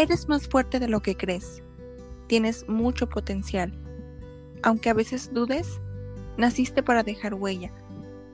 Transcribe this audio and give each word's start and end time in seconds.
Eres 0.00 0.28
más 0.28 0.46
fuerte 0.46 0.78
de 0.78 0.86
lo 0.86 1.00
que 1.00 1.16
crees. 1.16 1.60
Tienes 2.28 2.68
mucho 2.68 3.08
potencial. 3.08 3.72
Aunque 4.62 4.90
a 4.90 4.94
veces 4.94 5.34
dudes, 5.34 5.80
naciste 6.36 6.84
para 6.84 7.02
dejar 7.02 7.34
huella, 7.34 7.72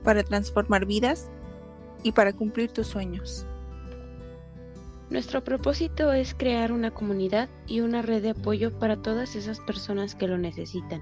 para 0.03 0.21
transformar 0.21 0.85
vidas 0.85 1.27
y 2.03 2.11
para 2.11 2.33
cumplir 2.33 2.71
tus 2.71 2.85
sueños. 2.85 3.47
Nuestro 5.09 5.43
propósito 5.43 6.13
es 6.13 6.35
crear 6.35 6.71
una 6.71 6.91
comunidad 6.91 7.49
y 7.65 7.79
una 7.79 8.03
red 8.03 8.21
de 8.21 8.29
apoyo 8.29 8.77
para 8.77 9.01
todas 9.01 9.35
esas 9.35 9.59
personas 9.61 10.13
que 10.13 10.27
lo 10.27 10.37
necesitan, 10.37 11.01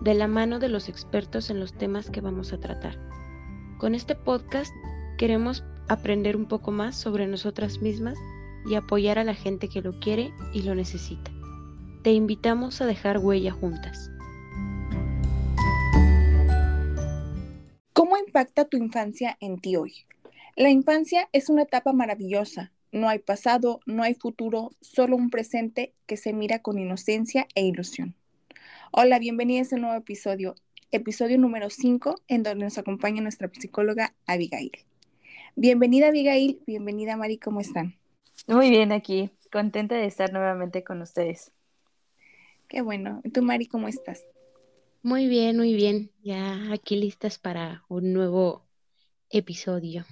de 0.00 0.14
la 0.14 0.28
mano 0.28 0.60
de 0.60 0.68
los 0.68 0.88
expertos 0.88 1.50
en 1.50 1.58
los 1.58 1.72
temas 1.72 2.08
que 2.08 2.20
vamos 2.20 2.52
a 2.52 2.60
tratar. 2.60 3.00
Con 3.78 3.96
este 3.96 4.14
podcast 4.14 4.72
queremos 5.18 5.64
aprender 5.88 6.36
un 6.36 6.46
poco 6.46 6.70
más 6.70 6.94
sobre 6.94 7.26
nosotras 7.26 7.82
mismas 7.82 8.16
y 8.66 8.74
apoyar 8.74 9.18
a 9.18 9.24
la 9.24 9.34
gente 9.34 9.68
que 9.68 9.82
lo 9.82 9.98
quiere 10.00 10.32
y 10.52 10.62
lo 10.62 10.74
necesita. 10.74 11.30
Te 12.02 12.12
invitamos 12.12 12.80
a 12.80 12.86
dejar 12.86 13.18
huella 13.18 13.52
juntas. 13.52 14.10
¿Cómo 17.92 18.16
impacta 18.16 18.64
tu 18.64 18.76
infancia 18.76 19.36
en 19.40 19.58
ti 19.58 19.76
hoy? 19.76 19.94
La 20.56 20.70
infancia 20.70 21.28
es 21.32 21.48
una 21.48 21.62
etapa 21.62 21.92
maravillosa. 21.92 22.72
No 22.90 23.08
hay 23.08 23.20
pasado, 23.20 23.80
no 23.86 24.02
hay 24.02 24.14
futuro, 24.14 24.70
solo 24.80 25.16
un 25.16 25.30
presente 25.30 25.94
que 26.06 26.16
se 26.16 26.32
mira 26.32 26.58
con 26.58 26.78
inocencia 26.78 27.46
e 27.54 27.64
ilusión. 27.64 28.14
Hola, 28.90 29.18
bienvenida 29.18 29.60
a 29.60 29.62
este 29.62 29.76
nuevo 29.76 29.96
episodio, 29.96 30.54
episodio 30.90 31.38
número 31.38 31.70
5, 31.70 32.16
en 32.28 32.42
donde 32.42 32.64
nos 32.64 32.76
acompaña 32.76 33.22
nuestra 33.22 33.50
psicóloga 33.50 34.14
Abigail. 34.26 34.72
Bienvenida 35.56 36.08
Abigail, 36.08 36.60
bienvenida 36.66 37.16
Mari, 37.16 37.38
¿cómo 37.38 37.60
están? 37.60 38.01
Muy 38.48 38.70
bien 38.70 38.92
aquí, 38.92 39.30
contenta 39.52 39.94
de 39.94 40.06
estar 40.06 40.32
nuevamente 40.32 40.82
con 40.82 41.00
ustedes. 41.00 41.52
Qué 42.68 42.80
bueno. 42.80 43.20
¿Y 43.22 43.30
tú 43.30 43.42
Mari, 43.42 43.66
cómo 43.66 43.86
estás? 43.86 44.24
Muy 45.02 45.28
bien, 45.28 45.56
muy 45.56 45.74
bien. 45.74 46.10
Ya 46.22 46.72
aquí 46.72 46.96
listas 46.96 47.38
para 47.38 47.84
un 47.88 48.12
nuevo 48.12 48.64
episodio. 49.30 50.04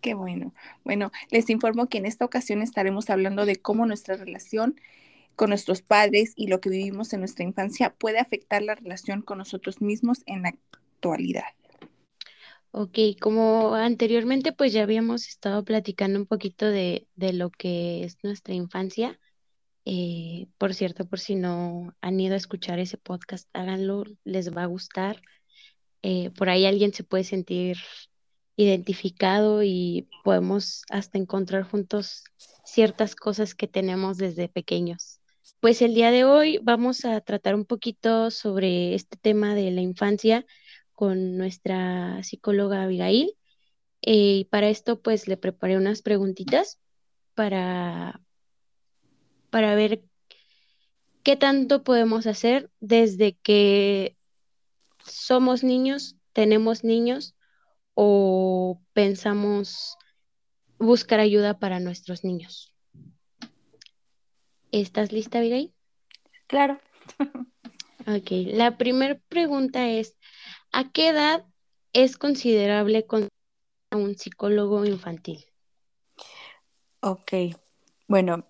Qué 0.00 0.14
bueno. 0.14 0.54
Bueno, 0.84 1.12
les 1.30 1.50
informo 1.50 1.88
que 1.88 1.98
en 1.98 2.06
esta 2.06 2.24
ocasión 2.24 2.62
estaremos 2.62 3.10
hablando 3.10 3.44
de 3.46 3.56
cómo 3.56 3.86
nuestra 3.86 4.16
relación 4.16 4.80
con 5.36 5.50
nuestros 5.50 5.82
padres 5.82 6.32
y 6.36 6.48
lo 6.48 6.60
que 6.60 6.70
vivimos 6.70 7.12
en 7.12 7.20
nuestra 7.20 7.44
infancia 7.44 7.94
puede 7.94 8.18
afectar 8.18 8.62
la 8.62 8.74
relación 8.74 9.22
con 9.22 9.38
nosotros 9.38 9.80
mismos 9.80 10.22
en 10.26 10.42
la 10.42 10.48
actualidad. 10.48 11.44
Ok, 12.72 12.98
como 13.20 13.74
anteriormente 13.74 14.52
pues 14.52 14.72
ya 14.72 14.84
habíamos 14.84 15.26
estado 15.26 15.64
platicando 15.64 16.20
un 16.20 16.26
poquito 16.26 16.66
de, 16.66 17.08
lo 17.16 17.50
que 17.50 18.04
es 18.04 18.18
nuestra 18.22 18.54
infancia. 18.54 19.18
Eh, 19.84 20.46
por 20.58 20.74
cierto, 20.74 21.06
por 21.06 21.18
si 21.18 21.34
no 21.34 21.94
han 22.00 22.20
ido 22.20 22.34
a 22.34 22.36
escuchar 22.36 22.78
ese 22.78 22.96
podcast, 22.96 23.48
háganlo, 23.54 24.04
les 24.24 24.56
va 24.56 24.62
a 24.64 24.66
gustar. 24.66 25.20
Eh, 26.02 26.30
por 26.30 26.48
ahí 26.48 26.64
alguien 26.66 26.92
se 26.94 27.04
puede 27.04 27.24
sentir 27.24 27.76
identificado 28.56 29.62
y 29.64 30.08
podemos 30.22 30.82
hasta 30.90 31.18
encontrar 31.18 31.64
juntos 31.64 32.24
ciertas 32.64 33.16
cosas 33.16 33.54
que 33.54 33.66
tenemos 33.66 34.16
desde 34.16 34.48
pequeños. 34.48 35.20
Pues 35.60 35.82
el 35.82 35.94
día 35.94 36.10
de 36.12 36.24
hoy 36.24 36.60
vamos 36.62 37.04
a 37.04 37.20
tratar 37.20 37.54
un 37.56 37.64
poquito 37.64 38.30
sobre 38.30 38.94
este 38.94 39.16
tema 39.16 39.54
de 39.54 39.70
la 39.72 39.80
infancia 39.80 40.46
con 41.00 41.38
nuestra 41.38 42.22
psicóloga 42.22 42.82
Abigail. 42.82 43.34
Eh, 44.02 44.40
y 44.40 44.44
para 44.44 44.68
esto 44.68 45.00
pues 45.00 45.28
le 45.28 45.38
preparé 45.38 45.78
unas 45.78 46.02
preguntitas 46.02 46.78
para, 47.34 48.20
para 49.48 49.74
ver 49.74 50.02
qué 51.22 51.36
tanto 51.36 51.84
podemos 51.84 52.26
hacer 52.26 52.70
desde 52.80 53.38
que 53.38 54.14
somos 55.06 55.64
niños, 55.64 56.16
tenemos 56.34 56.84
niños 56.84 57.34
o 57.94 58.82
pensamos 58.92 59.96
buscar 60.78 61.18
ayuda 61.18 61.58
para 61.58 61.80
nuestros 61.80 62.24
niños. 62.24 62.74
¿Estás 64.70 65.12
lista, 65.12 65.38
Abigail? 65.38 65.72
Claro. 66.46 66.78
ok, 68.06 68.30
la 68.52 68.76
primera 68.76 69.18
pregunta 69.30 69.88
es, 69.88 70.14
¿a 70.72 70.90
qué 70.92 71.08
edad 71.08 71.44
es 71.92 72.16
considerable 72.16 73.06
con 73.06 73.28
un 73.90 74.16
psicólogo 74.16 74.84
infantil? 74.84 75.44
Ok, 77.00 77.32
bueno, 78.08 78.44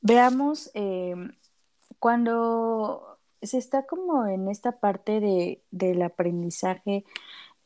veamos 0.00 0.70
eh, 0.74 1.14
cuando 1.98 3.18
se 3.40 3.58
está 3.58 3.86
como 3.86 4.26
en 4.26 4.48
esta 4.48 4.78
parte 4.78 5.20
de, 5.20 5.62
del 5.70 6.02
aprendizaje 6.02 7.04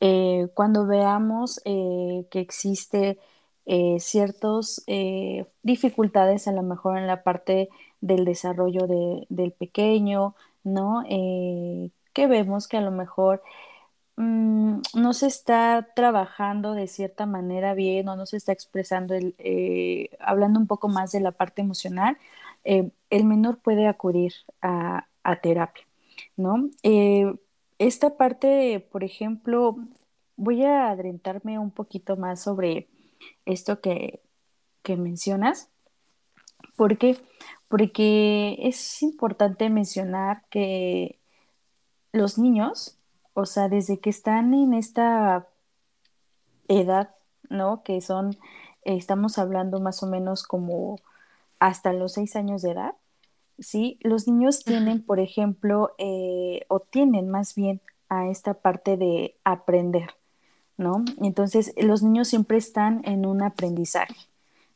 eh, 0.00 0.48
cuando 0.54 0.86
veamos 0.86 1.60
eh, 1.64 2.26
que 2.30 2.40
existe 2.40 3.18
ciertas 3.98 4.84
dificultades 5.64 6.46
a 6.46 6.52
lo 6.52 6.62
mejor 6.62 6.98
en 6.98 7.08
la 7.08 7.24
parte 7.24 7.68
del 8.00 8.24
desarrollo 8.24 8.86
del 8.86 9.52
pequeño, 9.58 10.36
¿no? 10.62 11.02
que 11.08 12.26
vemos 12.28 12.68
que 12.68 12.76
a 12.76 12.80
lo 12.80 12.92
mejor 12.92 13.42
mm, 14.16 14.80
no 14.94 15.12
se 15.14 15.26
está 15.26 15.88
trabajando 15.94 16.72
de 16.74 16.88
cierta 16.88 17.26
manera 17.26 17.74
bien 17.74 18.08
o 18.08 18.16
no 18.16 18.26
se 18.26 18.36
está 18.36 18.52
expresando, 18.52 19.14
el, 19.14 19.34
hablando 20.20 20.60
un 20.60 20.66
poco 20.66 20.88
más 20.88 21.12
de 21.12 21.20
la 21.20 21.32
parte 21.32 21.62
emocional, 21.62 22.18
el 22.64 23.24
menor 23.24 23.58
puede 23.58 23.86
acudir 23.86 24.32
a, 24.60 25.06
a 25.22 25.36
terapia, 25.40 25.84
¿no? 26.36 26.70
esta 27.78 28.16
parte, 28.16 28.80
por 28.90 29.04
ejemplo, 29.04 29.76
voy 30.36 30.64
a 30.64 30.90
adentrarme 30.90 31.58
un 31.58 31.70
poquito 31.70 32.16
más 32.16 32.42
sobre 32.42 32.88
esto 33.44 33.80
que, 33.80 34.20
mencionas. 34.88 35.68
¿Por 36.76 36.96
qué? 36.96 37.16
Porque 37.68 38.56
es 38.60 39.02
importante 39.02 39.68
mencionar 39.68 40.44
que 40.48 41.18
los 42.12 42.38
niños, 42.38 42.95
o 43.36 43.44
sea, 43.44 43.68
desde 43.68 43.98
que 44.00 44.08
están 44.08 44.54
en 44.54 44.72
esta 44.72 45.46
edad, 46.68 47.14
¿no? 47.50 47.82
Que 47.82 48.00
son, 48.00 48.38
estamos 48.82 49.38
hablando 49.38 49.78
más 49.78 50.02
o 50.02 50.06
menos 50.06 50.42
como 50.42 50.98
hasta 51.60 51.92
los 51.92 52.14
seis 52.14 52.34
años 52.34 52.62
de 52.62 52.70
edad, 52.70 52.94
¿sí? 53.58 53.98
Los 54.00 54.26
niños 54.26 54.64
tienen, 54.64 55.04
por 55.04 55.20
ejemplo, 55.20 55.94
eh, 55.98 56.64
o 56.68 56.80
tienen 56.80 57.28
más 57.28 57.54
bien 57.54 57.82
a 58.08 58.28
esta 58.28 58.54
parte 58.54 58.96
de 58.96 59.36
aprender, 59.44 60.14
¿no? 60.78 61.04
Entonces, 61.20 61.74
los 61.76 62.02
niños 62.02 62.28
siempre 62.28 62.56
están 62.56 63.02
en 63.04 63.26
un 63.26 63.42
aprendizaje, 63.42 64.16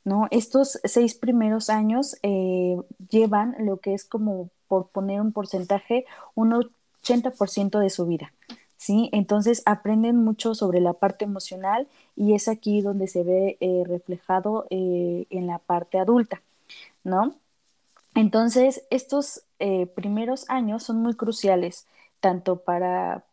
¿no? 0.05 0.29
Estos 0.31 0.81
seis 0.85 1.15
primeros 1.15 1.71
años 1.71 2.15
eh, 2.23 2.77
llevan 3.09 3.57
lo 3.61 3.79
que 3.79 3.95
es 3.95 4.05
como, 4.05 4.51
por 4.69 4.89
poner 4.91 5.23
un 5.23 5.33
porcentaje, 5.33 6.05
un 6.35 6.53
80% 7.03 7.79
de 7.79 7.91
su 7.91 8.07
vida, 8.07 8.33
¿sí? 8.77 9.11
Entonces, 9.13 9.63
aprenden 9.67 10.17
mucho 10.17 10.55
sobre 10.55 10.81
la 10.81 10.93
parte 10.95 11.25
emocional 11.25 11.89
y 12.17 12.35
es 12.35 12.49
aquí 12.49 12.81
donde 12.83 13.09
se 13.09 13.23
ve 13.23 13.57
eh, 13.61 13.85
reflejado 13.87 14.67
en 14.71 15.47
la 15.47 15.59
parte 15.59 15.99
adulta, 15.99 16.43
¿no? 17.05 17.35
Entonces, 18.15 18.85
estos 18.91 19.43
eh, 19.59 19.87
primeros 19.87 20.49
años 20.49 20.83
son 20.83 20.97
muy 21.03 21.15
cruciales, 21.15 21.87
tanto 22.21 22.57
para 22.57 23.25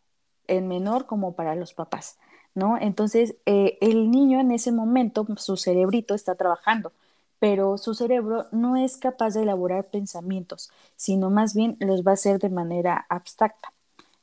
el 0.47 0.63
menor 0.63 1.05
como 1.05 1.33
para 1.33 1.55
los 1.55 1.73
papás, 1.73 2.17
¿no? 2.53 2.77
Entonces, 2.77 3.35
eh, 3.45 3.77
el 3.81 4.11
niño 4.11 4.39
en 4.39 4.51
ese 4.51 4.71
momento, 4.71 5.25
su 5.37 5.57
cerebrito 5.57 6.13
está 6.15 6.35
trabajando, 6.35 6.91
pero 7.39 7.77
su 7.77 7.93
cerebro 7.93 8.45
no 8.51 8.75
es 8.77 8.97
capaz 8.97 9.33
de 9.33 9.43
elaborar 9.43 9.85
pensamientos, 9.85 10.71
sino 10.95 11.29
más 11.29 11.53
bien 11.53 11.77
los 11.79 12.03
va 12.05 12.11
a 12.11 12.13
hacer 12.15 12.39
de 12.39 12.49
manera 12.49 13.05
abstracta. 13.09 13.73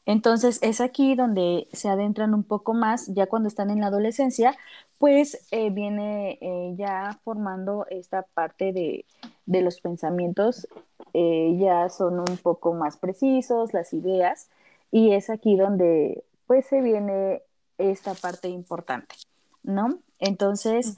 Entonces 0.07 0.59
es 0.63 0.81
aquí 0.81 1.15
donde 1.15 1.67
se 1.73 1.89
adentran 1.89 2.35
un 2.35 2.45
poco 2.45 2.75
más, 2.75 3.07
ya 3.15 3.27
cuando 3.27 3.49
están 3.49 3.71
en 3.71 3.81
la 3.81 3.87
adolescencia, 3.87 4.57
pues 4.99 5.47
eh, 5.51 5.71
viene 5.71 6.39
eh, 6.41 6.75
ya 6.77 7.19
formando 7.25 7.87
esta 7.91 8.23
parte 8.23 8.73
de, 8.73 9.05
los 9.47 9.81
pensamientos, 9.81 10.69
eh, 11.15 11.57
ya 11.59 11.89
son 11.89 12.21
un 12.21 12.37
poco 12.43 12.75
más 12.75 12.97
precisos 12.97 13.73
las 13.73 13.93
ideas 13.93 14.49
y 14.91 15.13
es 15.13 15.31
aquí 15.31 15.57
donde 15.57 16.25
pues 16.47 16.67
se 16.67 16.81
viene 16.83 17.43
esta 17.79 18.15
parte 18.15 18.49
importante, 18.49 19.15
¿no? 19.63 19.99
Entonces, 20.19 20.97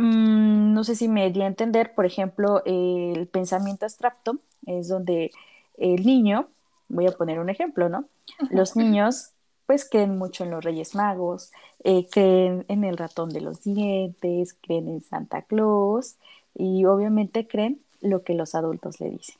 mm, 0.00 0.72
no 0.72 0.84
sé 0.84 0.94
si 0.94 1.08
me 1.08 1.30
di 1.30 1.42
a 1.42 1.46
entender, 1.46 1.94
por 1.94 2.06
ejemplo, 2.06 2.62
el 2.64 3.28
pensamiento 3.28 3.84
abstracto 3.84 4.38
es 4.66 4.88
donde 4.88 5.30
el 5.76 6.04
niño 6.04 6.48
voy 6.88 7.06
a 7.06 7.12
poner 7.12 7.38
un 7.38 7.50
ejemplo, 7.50 7.88
¿no? 7.88 8.04
Los 8.50 8.76
niños 8.76 9.30
pues 9.66 9.88
creen 9.88 10.18
mucho 10.18 10.44
en 10.44 10.50
los 10.50 10.64
Reyes 10.64 10.96
Magos, 10.96 11.52
eh, 11.84 12.08
creen 12.10 12.64
en 12.68 12.82
el 12.82 12.96
ratón 12.96 13.30
de 13.30 13.40
los 13.40 13.62
dientes, 13.62 14.56
creen 14.60 14.88
en 14.88 15.00
Santa 15.00 15.42
Claus, 15.42 16.16
y 16.54 16.84
obviamente 16.86 17.46
creen 17.46 17.80
lo 18.00 18.24
que 18.24 18.34
los 18.34 18.54
adultos 18.56 19.00
le 19.00 19.10
dicen. 19.10 19.36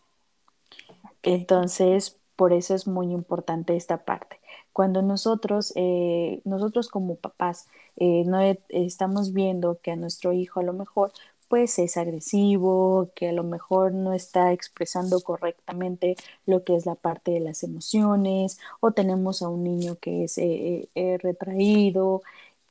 Entonces, 1.22 2.18
por 2.36 2.52
eso 2.52 2.74
es 2.74 2.86
muy 2.86 3.12
importante 3.12 3.76
esta 3.76 3.98
parte. 3.98 4.39
Cuando 4.72 5.02
nosotros, 5.02 5.72
eh, 5.76 6.40
nosotros 6.44 6.88
como 6.88 7.16
papás, 7.16 7.66
eh, 7.96 8.24
no 8.26 8.40
estamos 8.68 9.32
viendo 9.32 9.78
que 9.82 9.90
a 9.92 9.96
nuestro 9.96 10.32
hijo 10.32 10.60
a 10.60 10.62
lo 10.62 10.72
mejor 10.72 11.12
pues 11.48 11.80
es 11.80 11.96
agresivo, 11.96 13.10
que 13.16 13.30
a 13.30 13.32
lo 13.32 13.42
mejor 13.42 13.92
no 13.92 14.12
está 14.12 14.52
expresando 14.52 15.20
correctamente 15.20 16.14
lo 16.46 16.62
que 16.62 16.76
es 16.76 16.86
la 16.86 16.94
parte 16.94 17.32
de 17.32 17.40
las 17.40 17.64
emociones, 17.64 18.60
o 18.78 18.92
tenemos 18.92 19.42
a 19.42 19.48
un 19.48 19.64
niño 19.64 19.96
que 19.96 20.24
es 20.24 20.38
eh, 20.38 20.88
retraído, 21.20 22.22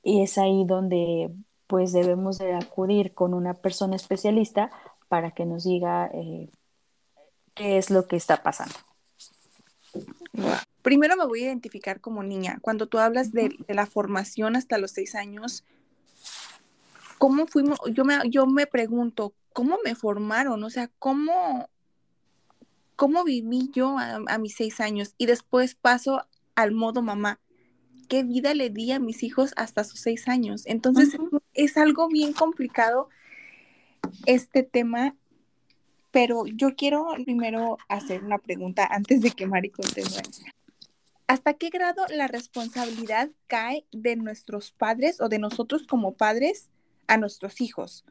y 0.02 0.22
es 0.22 0.38
ahí 0.38 0.64
donde 0.66 1.30
pues 1.68 1.92
debemos 1.92 2.38
de 2.38 2.54
acudir 2.54 3.14
con 3.14 3.34
una 3.34 3.54
persona 3.54 3.98
especialista 3.98 4.72
para 5.10 5.32
que 5.32 5.46
nos 5.46 5.66
diga 5.66 6.10
qué 7.54 7.78
es 7.78 7.90
lo 7.90 8.08
que 8.08 8.16
está 8.16 8.42
pasando. 8.44 8.76
Primero 10.82 11.16
me 11.18 11.26
voy 11.26 11.42
a 11.42 11.46
identificar 11.48 12.00
como 12.00 12.24
niña. 12.24 12.60
Cuando 12.62 12.88
tú 12.88 13.00
hablas 13.00 13.32
de, 13.32 13.56
la 13.68 13.86
formación 13.86 14.56
hasta 14.56 14.78
los 14.78 14.92
seis 14.92 15.16
años, 15.16 15.64
¿cómo 17.18 17.48
fuimos? 17.48 17.80
Yo 17.92 18.06
me, 18.06 18.18
yo 18.30 18.46
me 18.46 18.66
pregunto, 18.66 19.34
¿cómo 19.54 19.78
me 19.84 19.96
formaron? 19.96 20.64
O 20.64 20.70
sea, 20.70 20.90
¿cómo, 21.00 21.70
cómo 22.96 23.24
viví 23.24 23.70
yo 23.74 23.98
a, 23.98 24.38
mis 24.38 24.56
seis 24.56 24.80
años? 24.80 25.14
Y 25.18 25.26
después 25.26 25.76
paso 25.76 26.26
al 26.56 26.72
modo 26.72 27.02
mamá. 27.02 27.40
¿Qué 28.08 28.24
vida 28.24 28.54
le 28.54 28.70
di 28.70 28.92
a 28.92 29.00
mis 29.00 29.22
hijos 29.22 29.54
hasta 29.56 29.84
sus 29.84 30.00
seis 30.00 30.28
años? 30.28 30.64
Entonces, 30.66 31.16
es 31.54 31.78
algo 31.78 32.08
bien 32.08 32.34
complicado 32.34 33.10
este 34.26 34.64
tema 34.64 35.16
pero 36.12 36.46
yo 36.46 36.76
quiero 36.76 37.08
primero 37.24 37.78
hacer 37.88 38.24
una 38.24 38.38
pregunta 38.38 38.88
antes 38.90 39.22
de 39.22 39.32
que 39.32 39.46
Mari 39.46 39.70
continúe. 39.70 40.22
¿Hasta 41.30 41.54
qué 41.54 41.70
grado 41.70 42.02
la 42.10 42.26
responsabilidad 42.26 43.30
cae 43.46 43.86
de 43.92 44.16
nuestros 44.16 44.72
padres 44.72 45.22
o 45.22 45.30
de 45.30 45.38
nosotros 45.38 45.86
como 45.86 46.16
padres 46.16 46.72
a 47.06 47.18
nuestros 47.18 47.62
hijos? 47.62 48.04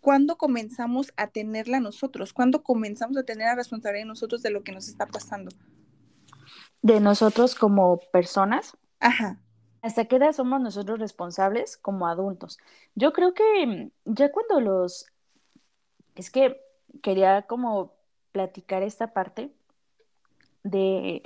¿Cuándo 0.00 0.38
comenzamos 0.38 1.12
a 1.18 1.26
tenerla 1.26 1.80
nosotros? 1.80 2.32
¿Cuándo 2.32 2.62
comenzamos 2.62 3.18
a 3.18 3.22
tener 3.24 3.48
la 3.48 3.54
responsabilidad 3.54 4.04
de 4.04 4.08
nosotros 4.08 4.40
de 4.40 4.48
lo 4.48 4.62
que 4.62 4.72
nos 4.72 4.88
está 4.88 5.04
pasando? 5.04 5.54
De 6.80 7.00
nosotros 7.00 7.54
como 7.54 7.98
personas. 8.14 8.78
Ajá. 8.98 9.38
¿Hasta 9.82 10.06
qué 10.06 10.16
edad 10.16 10.32
somos 10.32 10.62
nosotros 10.62 10.98
responsables 10.98 11.76
como 11.76 12.08
adultos? 12.08 12.56
Yo 12.94 13.12
creo 13.12 13.34
que 13.34 13.90
ya 14.06 14.32
cuando 14.32 14.62
los... 14.62 15.04
Es 16.14 16.30
que 16.30 16.58
quería 17.02 17.42
como 17.42 17.92
platicar 18.32 18.82
esta 18.82 19.12
parte 19.12 19.52
de, 20.64 21.22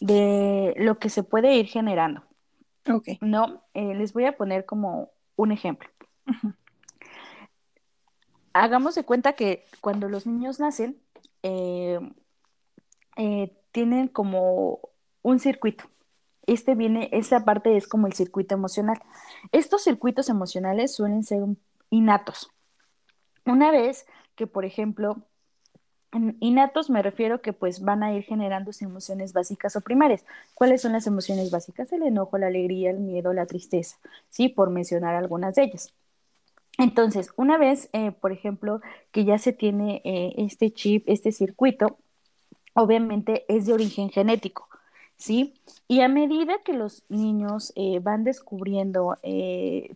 de 0.00 0.74
lo 0.76 0.98
que 0.98 1.10
se 1.10 1.24
puede 1.24 1.56
ir 1.56 1.66
generando. 1.66 2.22
Ok. 2.88 3.08
No, 3.20 3.62
eh, 3.74 3.94
les 3.94 4.12
voy 4.12 4.26
a 4.26 4.36
poner 4.36 4.64
como 4.64 5.10
un 5.34 5.50
ejemplo. 5.50 5.88
Hagamos 8.52 8.94
de 8.94 9.04
cuenta 9.04 9.34
que 9.34 9.64
cuando 9.80 10.08
los 10.08 10.26
niños 10.26 10.60
nacen, 10.60 10.98
eh, 11.42 11.98
eh, 13.16 13.56
tienen 13.72 14.08
como 14.08 14.80
un 15.22 15.38
circuito. 15.40 15.84
Este 16.46 16.74
viene, 16.74 17.08
esta 17.12 17.44
parte 17.44 17.76
es 17.76 17.88
como 17.88 18.06
el 18.06 18.12
circuito 18.12 18.54
emocional. 18.54 19.02
Estos 19.52 19.82
circuitos 19.82 20.28
emocionales 20.28 20.94
suelen 20.94 21.24
ser 21.24 21.42
innatos. 21.90 22.50
Una 23.44 23.70
vez 23.70 24.06
que, 24.36 24.46
por 24.46 24.64
ejemplo, 24.64 25.26
innatos 26.40 26.90
me 26.90 27.02
refiero 27.02 27.40
que 27.40 27.52
pues 27.52 27.80
van 27.80 28.02
a 28.02 28.14
ir 28.14 28.22
generando 28.24 28.70
emociones 28.80 29.32
básicas 29.32 29.76
o 29.76 29.80
primarias. 29.80 30.24
¿Cuáles 30.54 30.82
son 30.82 30.92
las 30.92 31.06
emociones 31.06 31.50
básicas? 31.50 31.92
El 31.92 32.02
enojo, 32.02 32.38
la 32.38 32.48
alegría, 32.48 32.90
el 32.90 33.00
miedo, 33.00 33.32
la 33.32 33.46
tristeza, 33.46 33.96
¿sí? 34.30 34.48
Por 34.48 34.70
mencionar 34.70 35.14
algunas 35.14 35.54
de 35.54 35.64
ellas. 35.64 35.92
Entonces, 36.78 37.30
una 37.36 37.58
vez, 37.58 37.88
eh, 37.92 38.12
por 38.12 38.32
ejemplo, 38.32 38.80
que 39.10 39.24
ya 39.24 39.38
se 39.38 39.52
tiene 39.52 40.02
eh, 40.04 40.34
este 40.36 40.70
chip, 40.72 41.04
este 41.08 41.32
circuito, 41.32 41.98
obviamente 42.74 43.44
es 43.48 43.66
de 43.66 43.72
origen 43.72 44.10
genético. 44.10 44.68
¿sí? 45.16 45.54
Y 45.88 46.00
a 46.02 46.08
medida 46.08 46.58
que 46.64 46.74
los 46.74 47.04
niños 47.08 47.72
eh, 47.76 48.00
van 48.00 48.24
descubriendo 48.24 49.16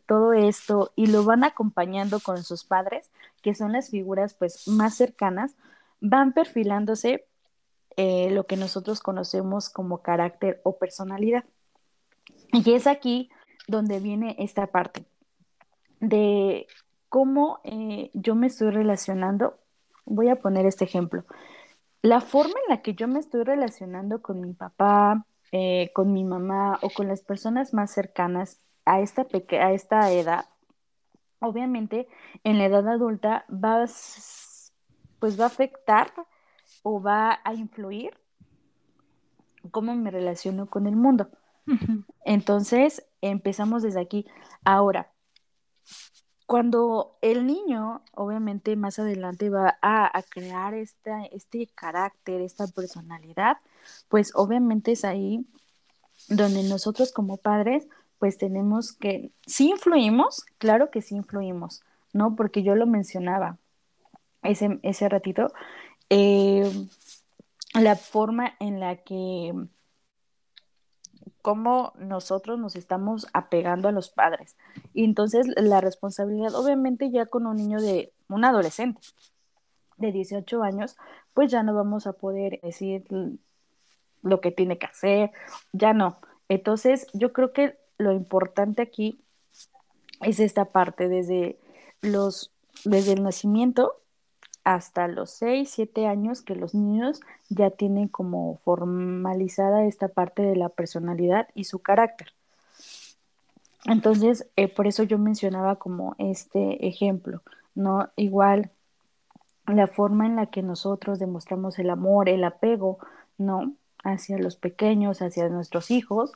todo 0.06 0.32
esto 0.32 0.92
y 0.96 1.06
lo 1.06 1.24
van 1.24 1.44
acompañando 1.44 2.20
con 2.20 2.42
sus 2.42 2.64
padres, 2.64 3.10
que 3.42 3.54
son 3.54 3.72
las 3.72 3.90
figuras 3.90 4.34
pues 4.34 4.66
más 4.66 4.94
cercanas, 4.94 5.54
van 6.00 6.32
perfilándose 6.32 7.26
eh, 7.96 8.30
lo 8.30 8.46
que 8.46 8.56
nosotros 8.56 9.00
conocemos 9.00 9.68
como 9.68 10.02
carácter 10.02 10.60
o 10.64 10.78
personalidad. 10.78 11.44
Y 12.52 12.72
es 12.72 12.86
aquí 12.86 13.30
donde 13.68 14.00
viene 14.00 14.36
esta 14.38 14.66
parte 14.66 15.04
de 16.00 16.66
cómo 17.08 17.60
yo 18.14 18.34
me 18.34 18.46
estoy 18.46 18.70
relacionando. 18.70 19.58
Voy 20.04 20.28
a 20.28 20.36
poner 20.36 20.66
este 20.66 20.84
ejemplo 20.84 21.24
la 22.02 22.20
forma 22.20 22.54
en 22.66 22.74
la 22.74 22.82
que 22.82 22.94
yo 22.94 23.08
me 23.08 23.18
estoy 23.18 23.44
relacionando 23.44 24.22
con 24.22 24.40
mi 24.40 24.52
papá, 24.54 25.26
eh, 25.52 25.90
con 25.94 26.12
mi 26.12 26.24
mamá 26.24 26.78
o 26.82 26.90
con 26.90 27.08
las 27.08 27.22
personas 27.22 27.74
más 27.74 27.92
cercanas 27.92 28.58
a 28.84 29.00
esta, 29.00 29.26
a 29.60 29.72
esta 29.72 30.10
edad, 30.10 30.46
obviamente 31.40 32.08
en 32.44 32.58
la 32.58 32.66
edad 32.66 32.88
adulta 32.88 33.44
va, 33.50 33.86
pues 35.20 35.38
va 35.38 35.44
a 35.44 35.48
afectar 35.48 36.12
o 36.82 37.00
va 37.00 37.38
a 37.44 37.54
influir 37.54 38.18
cómo 39.70 39.94
me 39.94 40.10
relaciono 40.10 40.66
con 40.66 40.86
el 40.86 40.96
mundo. 40.96 41.30
Entonces, 42.24 43.06
empezamos 43.20 43.82
desde 43.82 44.00
aquí. 44.00 44.26
Ahora, 44.64 45.12
cuando 46.46 47.16
el 47.20 47.46
niño, 47.46 48.02
obviamente, 48.12 48.74
más 48.74 48.98
adelante 48.98 49.50
va 49.50 49.78
a, 49.82 50.20
crear 50.28 50.74
esta, 50.74 51.24
este 51.26 51.68
carácter, 51.76 52.40
esta 52.40 52.66
personalidad, 52.66 53.58
pues 54.08 54.32
obviamente 54.34 54.90
es 54.92 55.04
ahí 55.04 55.46
donde 56.28 56.64
nosotros 56.64 57.12
como 57.12 57.36
padres, 57.36 57.86
pues 58.18 58.36
tenemos 58.36 58.92
que, 58.92 59.32
sí 59.46 59.70
influimos, 59.70 60.44
claro 60.58 60.90
que 60.90 61.02
sí 61.02 61.14
influimos, 61.14 61.82
¿no? 62.12 62.34
Porque 62.34 62.64
yo 62.64 62.74
lo 62.74 62.86
mencionaba 62.86 63.59
ese, 64.42 64.78
ese 64.82 65.08
ratito, 65.08 65.52
eh, 66.08 66.70
la 67.74 67.96
forma 67.96 68.54
en 68.58 68.80
la 68.80 68.96
que 68.96 69.52
cómo 71.42 71.92
nosotros 71.98 72.58
nos 72.58 72.76
estamos 72.76 73.26
apegando 73.32 73.88
a 73.88 73.92
los 73.92 74.10
padres. 74.10 74.56
Y 74.92 75.04
entonces 75.04 75.46
la 75.56 75.80
responsabilidad, 75.80 76.54
obviamente 76.54 77.10
ya 77.10 77.26
con 77.26 77.46
un 77.46 77.56
niño 77.56 77.80
de 77.80 78.12
un 78.28 78.44
adolescente 78.44 79.00
de 79.96 80.12
18 80.12 80.62
años, 80.62 80.96
pues 81.34 81.50
ya 81.50 81.62
no 81.62 81.74
vamos 81.74 82.06
a 82.06 82.12
poder 82.12 82.60
decir 82.62 83.04
lo 84.22 84.40
que 84.40 84.50
tiene 84.50 84.78
que 84.78 84.86
hacer, 84.86 85.30
ya 85.72 85.92
no. 85.92 86.18
Entonces 86.48 87.06
yo 87.12 87.32
creo 87.32 87.52
que 87.52 87.78
lo 87.98 88.12
importante 88.12 88.82
aquí 88.82 89.22
es 90.20 90.40
esta 90.40 90.66
parte 90.66 91.08
desde 91.08 91.58
los 92.02 92.52
desde 92.84 93.12
el 93.12 93.22
nacimiento 93.22 93.99
hasta 94.74 95.08
los 95.08 95.30
6, 95.30 95.68
7 95.68 96.06
años 96.06 96.42
que 96.42 96.54
los 96.54 96.74
niños 96.74 97.20
ya 97.48 97.70
tienen 97.70 98.06
como 98.06 98.60
formalizada 98.64 99.84
esta 99.84 100.06
parte 100.06 100.42
de 100.42 100.54
la 100.54 100.68
personalidad 100.68 101.48
y 101.54 101.64
su 101.64 101.80
carácter. 101.80 102.28
Entonces, 103.86 104.46
eh, 104.54 104.68
por 104.68 104.86
eso 104.86 105.02
yo 105.02 105.18
mencionaba 105.18 105.74
como 105.76 106.14
este 106.18 106.86
ejemplo, 106.86 107.42
¿no? 107.74 108.10
Igual 108.14 108.70
la 109.66 109.88
forma 109.88 110.26
en 110.26 110.36
la 110.36 110.46
que 110.46 110.62
nosotros 110.62 111.18
demostramos 111.18 111.80
el 111.80 111.90
amor, 111.90 112.28
el 112.28 112.44
apego, 112.44 112.98
¿no? 113.38 113.72
Hacia 114.04 114.38
los 114.38 114.54
pequeños, 114.54 115.20
hacia 115.20 115.48
nuestros 115.48 115.90
hijos, 115.90 116.32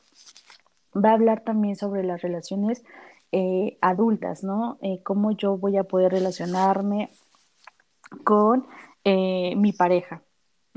va 0.93 1.11
a 1.11 1.13
hablar 1.13 1.41
también 1.45 1.77
sobre 1.77 2.03
las 2.03 2.21
relaciones 2.21 2.83
eh, 3.31 3.77
adultas, 3.79 4.43
¿no? 4.43 4.77
Eh, 4.81 4.99
cómo 5.03 5.31
yo 5.31 5.57
voy 5.57 5.77
a 5.77 5.85
poder 5.85 6.11
relacionarme 6.11 7.11
con 8.23 8.67
eh, 9.03 9.55
mi 9.55 9.73
pareja, 9.73 10.23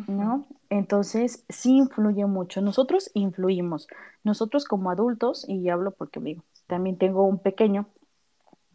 ¿no? 0.07 0.47
Entonces, 0.71 1.45
sí 1.49 1.77
influye 1.77 2.27
mucho. 2.27 2.61
Nosotros 2.61 3.11
influimos. 3.15 3.89
Nosotros 4.23 4.65
como 4.65 4.91
adultos, 4.91 5.45
y 5.49 5.69
hablo 5.69 5.93
porque 5.93 6.21
digo, 6.21 6.45
también 6.67 6.99
tengo 6.99 7.25
un 7.25 7.39
pequeño, 7.39 7.89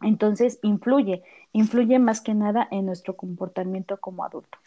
entonces 0.02 0.58
influye, 0.62 1.22
influye 1.52 1.98
más 1.98 2.20
que 2.20 2.34
nada 2.34 2.68
en 2.70 2.86
nuestro 2.86 3.16
comportamiento 3.16 3.98
como 4.00 4.24
adulto. 4.24 4.58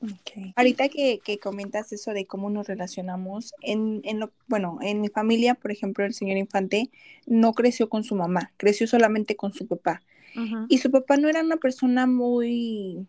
Okay. 0.00 0.52
Ahorita 0.54 0.88
que, 0.88 1.18
que, 1.24 1.38
comentas 1.38 1.92
eso 1.92 2.12
de 2.12 2.26
cómo 2.26 2.50
nos 2.50 2.68
relacionamos, 2.68 3.52
en, 3.60 4.00
en 4.04 4.20
lo, 4.20 4.30
bueno, 4.46 4.78
en 4.80 5.00
mi 5.00 5.08
familia, 5.08 5.54
por 5.54 5.72
ejemplo, 5.72 6.04
el 6.04 6.14
señor 6.14 6.36
Infante 6.36 6.90
no 7.26 7.52
creció 7.52 7.88
con 7.88 8.04
su 8.04 8.14
mamá, 8.14 8.52
creció 8.56 8.86
solamente 8.86 9.34
con 9.34 9.52
su 9.52 9.66
papá. 9.66 10.02
Y 10.68 10.78
su 10.78 10.90
papá 10.90 11.16
no 11.16 11.28
era 11.28 11.42
una 11.42 11.56
persona 11.56 12.06
muy 12.06 13.06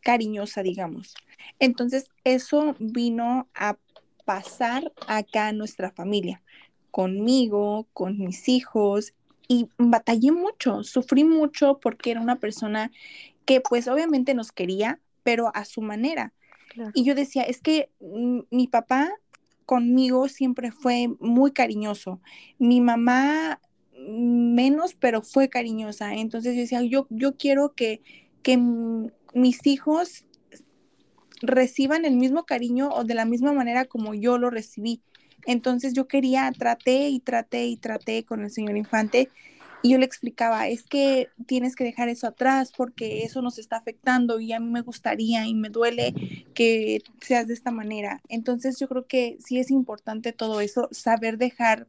cariñosa, 0.00 0.62
digamos. 0.62 1.14
Entonces, 1.58 2.10
eso 2.24 2.76
vino 2.78 3.48
a 3.54 3.76
pasar 4.24 4.92
acá 5.06 5.48
a 5.48 5.52
nuestra 5.52 5.90
familia, 5.90 6.42
conmigo, 6.90 7.86
con 7.92 8.18
mis 8.18 8.48
hijos, 8.48 9.14
y 9.48 9.68
batallé 9.78 10.30
mucho, 10.30 10.84
sufrí 10.84 11.24
mucho 11.24 11.78
porque 11.80 12.10
era 12.10 12.20
una 12.20 12.36
persona 12.36 12.92
que 13.46 13.62
pues 13.62 13.88
obviamente 13.88 14.34
nos 14.34 14.52
quería, 14.52 15.00
pero 15.22 15.50
a 15.54 15.64
su 15.64 15.80
manera. 15.80 16.34
Y 16.94 17.04
yo 17.04 17.14
decía, 17.14 17.42
es 17.42 17.60
que 17.60 17.90
mi 18.00 18.68
papá 18.68 19.10
conmigo 19.64 20.28
siempre 20.28 20.70
fue 20.70 21.08
muy 21.18 21.52
cariñoso. 21.52 22.20
Mi 22.58 22.80
mamá 22.80 23.60
menos, 23.98 24.94
pero 24.94 25.22
fue 25.22 25.48
cariñosa. 25.48 26.14
Entonces 26.14 26.54
yo 26.54 26.60
decía, 26.60 26.82
yo, 26.82 27.06
yo 27.10 27.36
quiero 27.36 27.74
que, 27.74 28.00
que 28.42 28.56
mis 29.34 29.66
hijos 29.66 30.24
reciban 31.40 32.04
el 32.04 32.16
mismo 32.16 32.44
cariño 32.44 32.90
o 32.90 33.04
de 33.04 33.14
la 33.14 33.24
misma 33.24 33.52
manera 33.52 33.84
como 33.84 34.14
yo 34.14 34.38
lo 34.38 34.50
recibí. 34.50 35.00
Entonces 35.46 35.94
yo 35.94 36.08
quería, 36.08 36.50
traté 36.56 37.08
y 37.08 37.20
traté 37.20 37.66
y 37.66 37.76
traté 37.76 38.24
con 38.24 38.42
el 38.42 38.50
señor 38.50 38.76
Infante 38.76 39.28
y 39.82 39.90
yo 39.90 39.98
le 39.98 40.04
explicaba, 40.04 40.66
es 40.68 40.82
que 40.82 41.28
tienes 41.46 41.76
que 41.76 41.84
dejar 41.84 42.08
eso 42.08 42.26
atrás 42.26 42.72
porque 42.76 43.22
eso 43.22 43.42
nos 43.42 43.58
está 43.58 43.76
afectando 43.76 44.40
y 44.40 44.52
a 44.52 44.60
mí 44.60 44.68
me 44.70 44.80
gustaría 44.80 45.46
y 45.46 45.54
me 45.54 45.68
duele 45.68 46.14
que 46.54 47.02
seas 47.20 47.46
de 47.46 47.54
esta 47.54 47.70
manera. 47.70 48.20
Entonces 48.28 48.78
yo 48.80 48.88
creo 48.88 49.06
que 49.06 49.38
sí 49.44 49.58
es 49.58 49.70
importante 49.70 50.32
todo 50.32 50.60
eso, 50.60 50.88
saber 50.90 51.38
dejar 51.38 51.86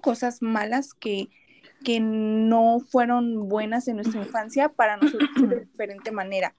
cosas 0.00 0.42
malas 0.42 0.94
que, 0.94 1.28
que 1.84 2.00
no 2.00 2.80
fueron 2.80 3.48
buenas 3.48 3.88
en 3.88 3.96
nuestra 3.96 4.20
infancia 4.20 4.70
para 4.70 4.96
nosotros 4.96 5.30
de 5.36 5.60
diferente 5.72 6.10
manera. 6.10 6.54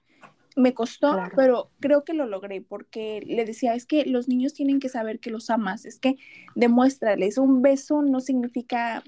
Me 0.54 0.74
costó, 0.74 1.18
pero 1.34 1.70
creo 1.80 2.04
que 2.04 2.12
lo 2.12 2.26
logré 2.26 2.60
porque 2.60 3.22
le 3.26 3.46
decía, 3.46 3.74
es 3.74 3.86
que 3.86 4.04
los 4.04 4.28
niños 4.28 4.52
tienen 4.52 4.80
que 4.80 4.90
saber 4.90 5.18
que 5.18 5.30
los 5.30 5.48
amas, 5.48 5.86
es 5.86 5.98
que 5.98 6.16
demuéstrales, 6.54 7.38
un 7.38 7.62
beso 7.62 8.02
no 8.02 8.20
significa 8.20 9.02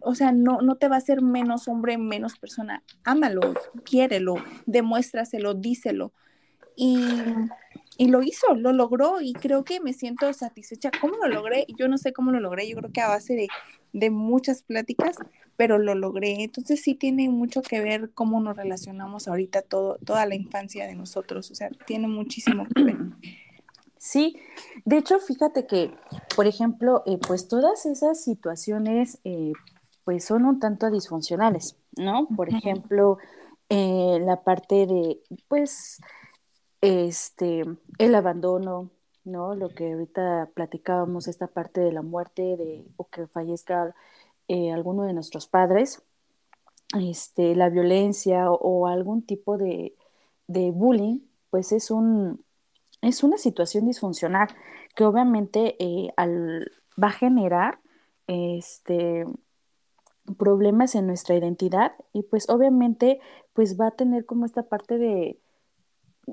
o 0.00 0.14
sea, 0.14 0.32
no, 0.32 0.60
no 0.60 0.76
te 0.76 0.88
va 0.88 0.96
a 0.96 0.98
hacer 0.98 1.22
menos 1.22 1.68
hombre, 1.68 1.96
menos 1.96 2.38
persona. 2.38 2.82
Ámalo, 3.04 3.40
quiérelo, 3.84 4.36
demuéstraselo, 4.66 5.54
díselo. 5.54 6.12
Y, 6.76 6.98
y, 8.00 8.08
lo 8.08 8.22
hizo, 8.22 8.54
lo 8.54 8.72
logró 8.72 9.20
y 9.20 9.32
creo 9.34 9.64
que 9.64 9.80
me 9.80 9.92
siento 9.92 10.32
satisfecha. 10.32 10.90
¿Cómo 11.00 11.16
lo 11.16 11.28
logré? 11.28 11.66
Yo 11.78 11.88
no 11.88 11.98
sé 11.98 12.12
cómo 12.12 12.30
lo 12.30 12.40
logré, 12.40 12.68
yo 12.68 12.76
creo 12.76 12.90
que 12.92 13.00
a 13.00 13.08
base 13.08 13.34
de, 13.34 13.48
de 13.92 14.10
muchas 14.10 14.62
pláticas, 14.62 15.16
pero 15.56 15.78
lo 15.78 15.94
logré. 15.94 16.42
Entonces 16.42 16.80
sí 16.80 16.94
tiene 16.94 17.28
mucho 17.28 17.60
que 17.60 17.80
ver 17.80 18.10
cómo 18.14 18.40
nos 18.40 18.56
relacionamos 18.56 19.28
ahorita 19.28 19.62
todo, 19.62 19.98
toda 20.04 20.24
la 20.24 20.34
infancia 20.34 20.86
de 20.86 20.94
nosotros, 20.94 21.50
o 21.50 21.54
sea, 21.54 21.68
tiene 21.86 22.08
muchísimo 22.08 22.66
que 22.74 22.84
ver. 22.84 22.96
Sí, 24.02 24.38
de 24.86 24.96
hecho, 24.96 25.18
fíjate 25.18 25.66
que, 25.66 25.92
por 26.34 26.46
ejemplo, 26.46 27.02
eh, 27.04 27.18
pues 27.18 27.48
todas 27.48 27.84
esas 27.84 28.24
situaciones, 28.24 29.18
eh, 29.24 29.52
pues 30.04 30.24
son 30.24 30.46
un 30.46 30.58
tanto 30.58 30.90
disfuncionales, 30.90 31.76
¿no? 31.98 32.26
Por 32.34 32.48
ejemplo, 32.48 33.18
eh, 33.68 34.18
la 34.24 34.42
parte 34.42 34.86
de, 34.86 35.20
pues, 35.48 36.00
este, 36.80 37.64
el 37.98 38.14
abandono, 38.14 38.90
¿no? 39.24 39.54
Lo 39.54 39.70
que 39.70 39.92
ahorita 39.92 40.50
platicábamos, 40.54 41.28
esta 41.28 41.46
parte 41.46 41.80
de 41.80 41.92
la 41.92 42.02
muerte 42.02 42.42
de, 42.56 42.84
o 42.96 43.08
que 43.08 43.26
fallezca 43.26 43.94
alguno 44.74 45.04
de 45.04 45.12
nuestros 45.12 45.46
padres, 45.46 46.02
este, 46.98 47.54
la 47.54 47.68
violencia 47.68 48.50
o, 48.50 48.86
algún 48.88 49.22
tipo 49.22 49.56
de, 49.56 49.94
de 50.48 50.70
bullying, 50.72 51.20
pues 51.50 51.72
es 51.72 51.90
un, 51.90 52.44
es 53.02 53.22
una 53.22 53.38
situación 53.38 53.86
disfuncional 53.86 54.48
que 54.94 55.04
obviamente 55.04 55.76
eh, 55.78 56.12
va 56.16 57.08
a 57.08 57.12
generar 57.12 57.78
este, 58.26 59.24
problemas 60.38 60.94
en 60.94 61.06
nuestra 61.06 61.36
identidad 61.36 61.92
y 62.12 62.22
pues 62.22 62.48
obviamente 62.50 63.20
pues 63.52 63.80
va 63.80 63.88
a 63.88 63.92
tener 63.92 64.26
como 64.26 64.46
esta 64.46 64.64
parte 64.64 64.98
de 64.98 65.38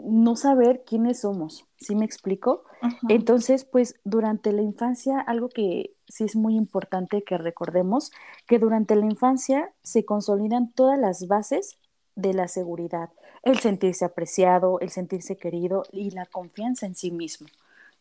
no 0.05 0.35
saber 0.35 0.83
quiénes 0.85 1.21
somos, 1.21 1.65
¿sí 1.77 1.95
me 1.95 2.05
explico? 2.05 2.63
Entonces, 3.09 3.65
pues 3.65 3.95
durante 4.03 4.51
la 4.51 4.61
infancia, 4.61 5.19
algo 5.19 5.49
que 5.49 5.93
sí 6.07 6.23
es 6.23 6.35
muy 6.35 6.55
importante 6.55 7.23
que 7.23 7.37
recordemos, 7.37 8.11
que 8.47 8.59
durante 8.59 8.95
la 8.95 9.05
infancia 9.05 9.71
se 9.83 10.05
consolidan 10.05 10.71
todas 10.71 10.99
las 10.99 11.27
bases 11.27 11.77
de 12.15 12.33
la 12.33 12.47
seguridad, 12.47 13.09
el 13.43 13.59
sentirse 13.59 14.05
apreciado, 14.05 14.79
el 14.79 14.89
sentirse 14.89 15.37
querido 15.37 15.83
y 15.91 16.11
la 16.11 16.25
confianza 16.25 16.85
en 16.85 16.95
sí 16.95 17.11
mismo, 17.11 17.47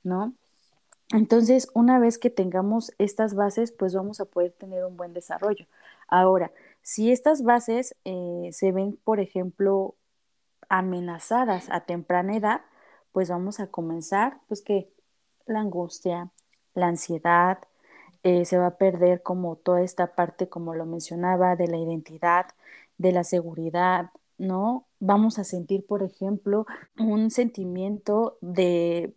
¿no? 0.02 0.32
Entonces, 1.12 1.68
una 1.72 1.98
vez 1.98 2.18
que 2.18 2.30
tengamos 2.30 2.92
estas 2.98 3.34
bases, 3.34 3.70
pues 3.70 3.94
vamos 3.94 4.20
a 4.20 4.24
poder 4.24 4.52
tener 4.52 4.84
un 4.84 4.96
buen 4.96 5.12
desarrollo. 5.12 5.66
Ahora, 6.08 6.50
si 6.82 7.12
estas 7.12 7.42
bases 7.42 7.94
eh, 8.04 8.48
se 8.52 8.72
ven, 8.72 8.98
por 9.04 9.20
ejemplo, 9.20 9.94
amenazadas 10.68 11.68
a 11.70 11.80
temprana 11.80 12.37
edad, 12.37 12.61
pues 13.12 13.30
vamos 13.30 13.61
a 13.61 13.68
comenzar, 13.68 14.38
pues 14.49 14.62
que 14.62 14.90
la 15.46 15.61
angustia, 15.61 16.30
la 16.75 16.88
ansiedad, 16.88 17.58
eh, 18.23 18.44
se 18.44 18.58
va 18.58 18.66
a 18.66 18.76
perder 18.76 19.23
como 19.23 19.56
toda 19.56 19.82
esta 19.82 20.14
parte, 20.14 20.49
como 20.49 20.75
lo 20.75 20.85
mencionaba, 20.85 21.56
de 21.56 21.68
la 21.68 21.76
identidad, 21.76 22.46
de 22.99 23.12
la 23.12 23.25
seguridad, 23.25 24.11
¿no? 24.38 24.85
Vamos 24.99 25.38
a 25.38 25.44
sentir, 25.44 25.87
por 25.87 26.02
ejemplo, 26.02 26.66
un 26.99 27.30
sentimiento 27.30 28.37
de, 28.40 29.14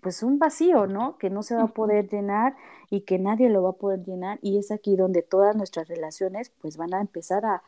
pues 0.00 0.22
un 0.22 0.38
vacío, 0.38 0.86
¿no? 0.86 1.18
Que 1.18 1.30
no 1.30 1.42
se 1.42 1.56
va 1.56 1.64
a 1.64 1.68
poder 1.68 2.08
llenar 2.08 2.54
y 2.90 3.02
que 3.02 3.18
nadie 3.18 3.48
lo 3.48 3.62
va 3.62 3.70
a 3.70 3.80
poder 3.80 4.04
llenar 4.04 4.38
y 4.42 4.58
es 4.58 4.70
aquí 4.70 4.96
donde 4.96 5.22
todas 5.22 5.56
nuestras 5.56 5.88
relaciones 5.88 6.52
pues 6.60 6.76
van 6.76 6.94
a 6.94 7.00
empezar 7.00 7.44
a, 7.44 7.62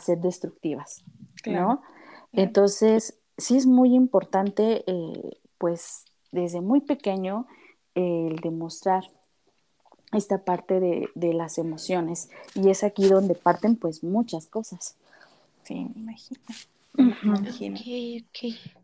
ser 0.00 0.18
destructivas, 0.18 1.04
¿no? 1.46 1.82
Entonces, 2.36 3.18
sí 3.38 3.56
es 3.56 3.66
muy 3.66 3.94
importante, 3.94 4.84
eh, 4.86 5.38
pues 5.58 6.04
desde 6.32 6.60
muy 6.60 6.80
pequeño, 6.80 7.46
el 7.94 8.36
demostrar 8.36 9.04
esta 10.12 10.44
parte 10.44 10.80
de, 10.80 11.08
de, 11.14 11.32
las 11.32 11.58
emociones 11.58 12.28
y 12.54 12.70
es 12.70 12.84
aquí 12.84 13.08
donde 13.08 13.34
parten 13.34 13.76
pues 13.76 14.04
muchas 14.04 14.46
cosas. 14.46 14.96
Sí, 15.64 15.74
me 15.74 16.00
imagino. 16.00 16.40
Ok, 16.98 17.48
ok. 18.22 18.74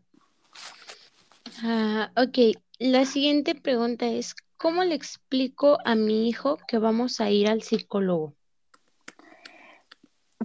Ah, 1.63 2.11
ok, 2.15 2.57
la 2.79 3.05
siguiente 3.05 3.55
pregunta 3.55 4.07
es, 4.07 4.35
¿cómo 4.57 4.83
le 4.83 4.95
explico 4.95 5.77
a 5.85 5.95
mi 5.95 6.27
hijo 6.27 6.57
que 6.67 6.77
vamos 6.77 7.21
a 7.21 7.29
ir 7.29 7.47
al 7.47 7.61
psicólogo? 7.61 8.33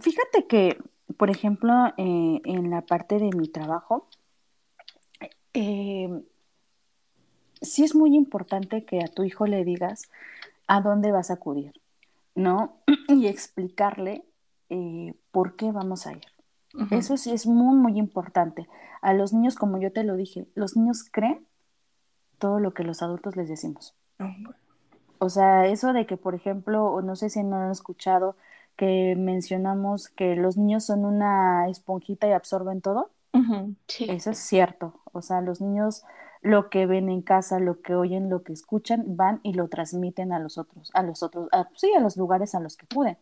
Fíjate 0.00 0.46
que, 0.46 0.78
por 1.16 1.30
ejemplo, 1.30 1.72
eh, 1.96 2.40
en 2.44 2.70
la 2.70 2.82
parte 2.82 3.18
de 3.18 3.30
mi 3.30 3.48
trabajo, 3.48 4.08
eh, 5.54 6.22
sí 7.62 7.84
es 7.84 7.94
muy 7.94 8.14
importante 8.14 8.84
que 8.84 9.00
a 9.00 9.08
tu 9.08 9.24
hijo 9.24 9.46
le 9.46 9.64
digas 9.64 10.10
a 10.66 10.80
dónde 10.80 11.12
vas 11.12 11.30
a 11.30 11.34
acudir, 11.34 11.80
¿no? 12.34 12.76
Y 13.08 13.26
explicarle 13.26 14.24
eh, 14.68 15.14
por 15.30 15.56
qué 15.56 15.72
vamos 15.72 16.06
a 16.06 16.12
ir. 16.12 16.24
Eso 16.90 17.16
sí 17.16 17.32
es 17.32 17.46
muy, 17.46 17.74
muy 17.74 17.98
importante. 17.98 18.68
A 19.00 19.14
los 19.14 19.32
niños, 19.32 19.54
como 19.54 19.78
yo 19.78 19.92
te 19.92 20.04
lo 20.04 20.14
dije, 20.14 20.46
los 20.54 20.76
niños 20.76 21.04
creen 21.10 21.46
todo 22.38 22.60
lo 22.60 22.74
que 22.74 22.84
los 22.84 23.00
adultos 23.00 23.34
les 23.34 23.48
decimos. 23.48 23.94
O 25.18 25.30
sea, 25.30 25.66
eso 25.66 25.94
de 25.94 26.04
que, 26.04 26.18
por 26.18 26.34
ejemplo, 26.34 27.00
no 27.00 27.16
sé 27.16 27.30
si 27.30 27.42
no 27.42 27.56
han 27.56 27.70
escuchado 27.70 28.36
que 28.76 29.14
mencionamos 29.16 30.08
que 30.08 30.36
los 30.36 30.56
niños 30.56 30.84
son 30.84 31.04
una 31.04 31.68
esponjita 31.68 32.28
y 32.28 32.32
absorben 32.32 32.80
todo. 32.80 33.10
Eso 33.98 34.30
es 34.30 34.38
cierto. 34.38 35.00
O 35.12 35.20
sea, 35.20 35.40
los 35.40 35.60
niños 35.60 36.04
lo 36.42 36.70
que 36.70 36.86
ven 36.86 37.08
en 37.08 37.22
casa, 37.22 37.58
lo 37.58 37.80
que 37.82 37.94
oyen, 37.94 38.30
lo 38.30 38.42
que 38.42 38.52
escuchan, 38.52 39.04
van 39.16 39.40
y 39.42 39.52
lo 39.52 39.68
transmiten 39.68 40.32
a 40.32 40.38
los 40.38 40.58
otros, 40.58 40.90
a 40.94 41.02
los 41.02 41.22
otros, 41.22 41.48
sí, 41.74 41.92
a 41.96 42.00
los 42.00 42.16
lugares 42.16 42.54
a 42.54 42.60
los 42.60 42.76
que 42.76 42.86
acuden. 42.86 43.18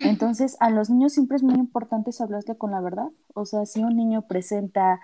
Entonces, 0.00 0.56
a 0.60 0.70
los 0.70 0.88
niños 0.90 1.12
siempre 1.12 1.36
es 1.36 1.42
muy 1.42 1.54
importante 1.54 2.10
hablarle 2.18 2.56
con 2.56 2.70
la 2.70 2.80
verdad. 2.80 3.08
O 3.34 3.44
sea, 3.44 3.66
si 3.66 3.84
un 3.84 3.96
niño 3.96 4.22
presenta 4.22 5.00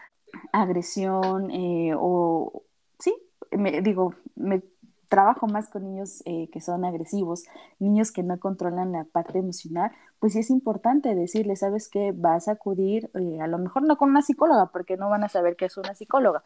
agresión 0.52 1.50
eh, 1.50 1.92
o, 1.96 2.62
sí, 2.98 3.14
me, 3.50 3.82
digo, 3.82 4.14
me 4.34 4.62
trabajo 5.10 5.46
más 5.48 5.68
con 5.68 5.82
niños 5.84 6.22
eh, 6.24 6.48
que 6.50 6.62
son 6.62 6.84
agresivos, 6.86 7.44
niños 7.80 8.12
que 8.12 8.22
no 8.22 8.38
controlan 8.38 8.92
la 8.92 9.04
parte 9.04 9.38
emocional, 9.38 9.90
pues 10.20 10.32
sí 10.32 10.38
es 10.38 10.50
importante 10.50 11.14
decirle, 11.14 11.56
sabes 11.56 11.88
que 11.88 12.12
vas 12.12 12.48
a 12.48 12.52
acudir, 12.52 13.10
eh, 13.14 13.40
a 13.42 13.48
lo 13.48 13.58
mejor 13.58 13.82
no 13.82 13.98
con 13.98 14.10
una 14.10 14.22
psicóloga, 14.22 14.66
porque 14.66 14.96
no 14.96 15.10
van 15.10 15.24
a 15.24 15.28
saber 15.28 15.56
que 15.56 15.66
es 15.66 15.76
una 15.76 15.94
psicóloga, 15.94 16.42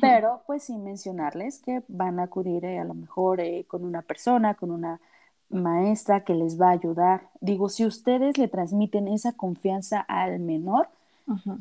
pero 0.00 0.42
pues 0.46 0.64
sí 0.64 0.78
mencionarles 0.78 1.60
que 1.60 1.82
van 1.88 2.20
a 2.20 2.24
acudir 2.24 2.64
a 2.66 2.84
lo 2.84 2.94
mejor 2.94 3.40
con 3.66 3.84
una 3.84 4.02
persona, 4.02 4.54
con 4.54 4.70
una 4.70 5.00
maestra 5.50 6.24
que 6.24 6.34
les 6.34 6.60
va 6.60 6.68
a 6.68 6.72
ayudar. 6.72 7.28
Digo, 7.40 7.68
si 7.68 7.84
ustedes 7.84 8.38
le 8.38 8.48
transmiten 8.48 9.08
esa 9.08 9.32
confianza 9.32 10.00
al 10.00 10.38
menor, 10.38 10.88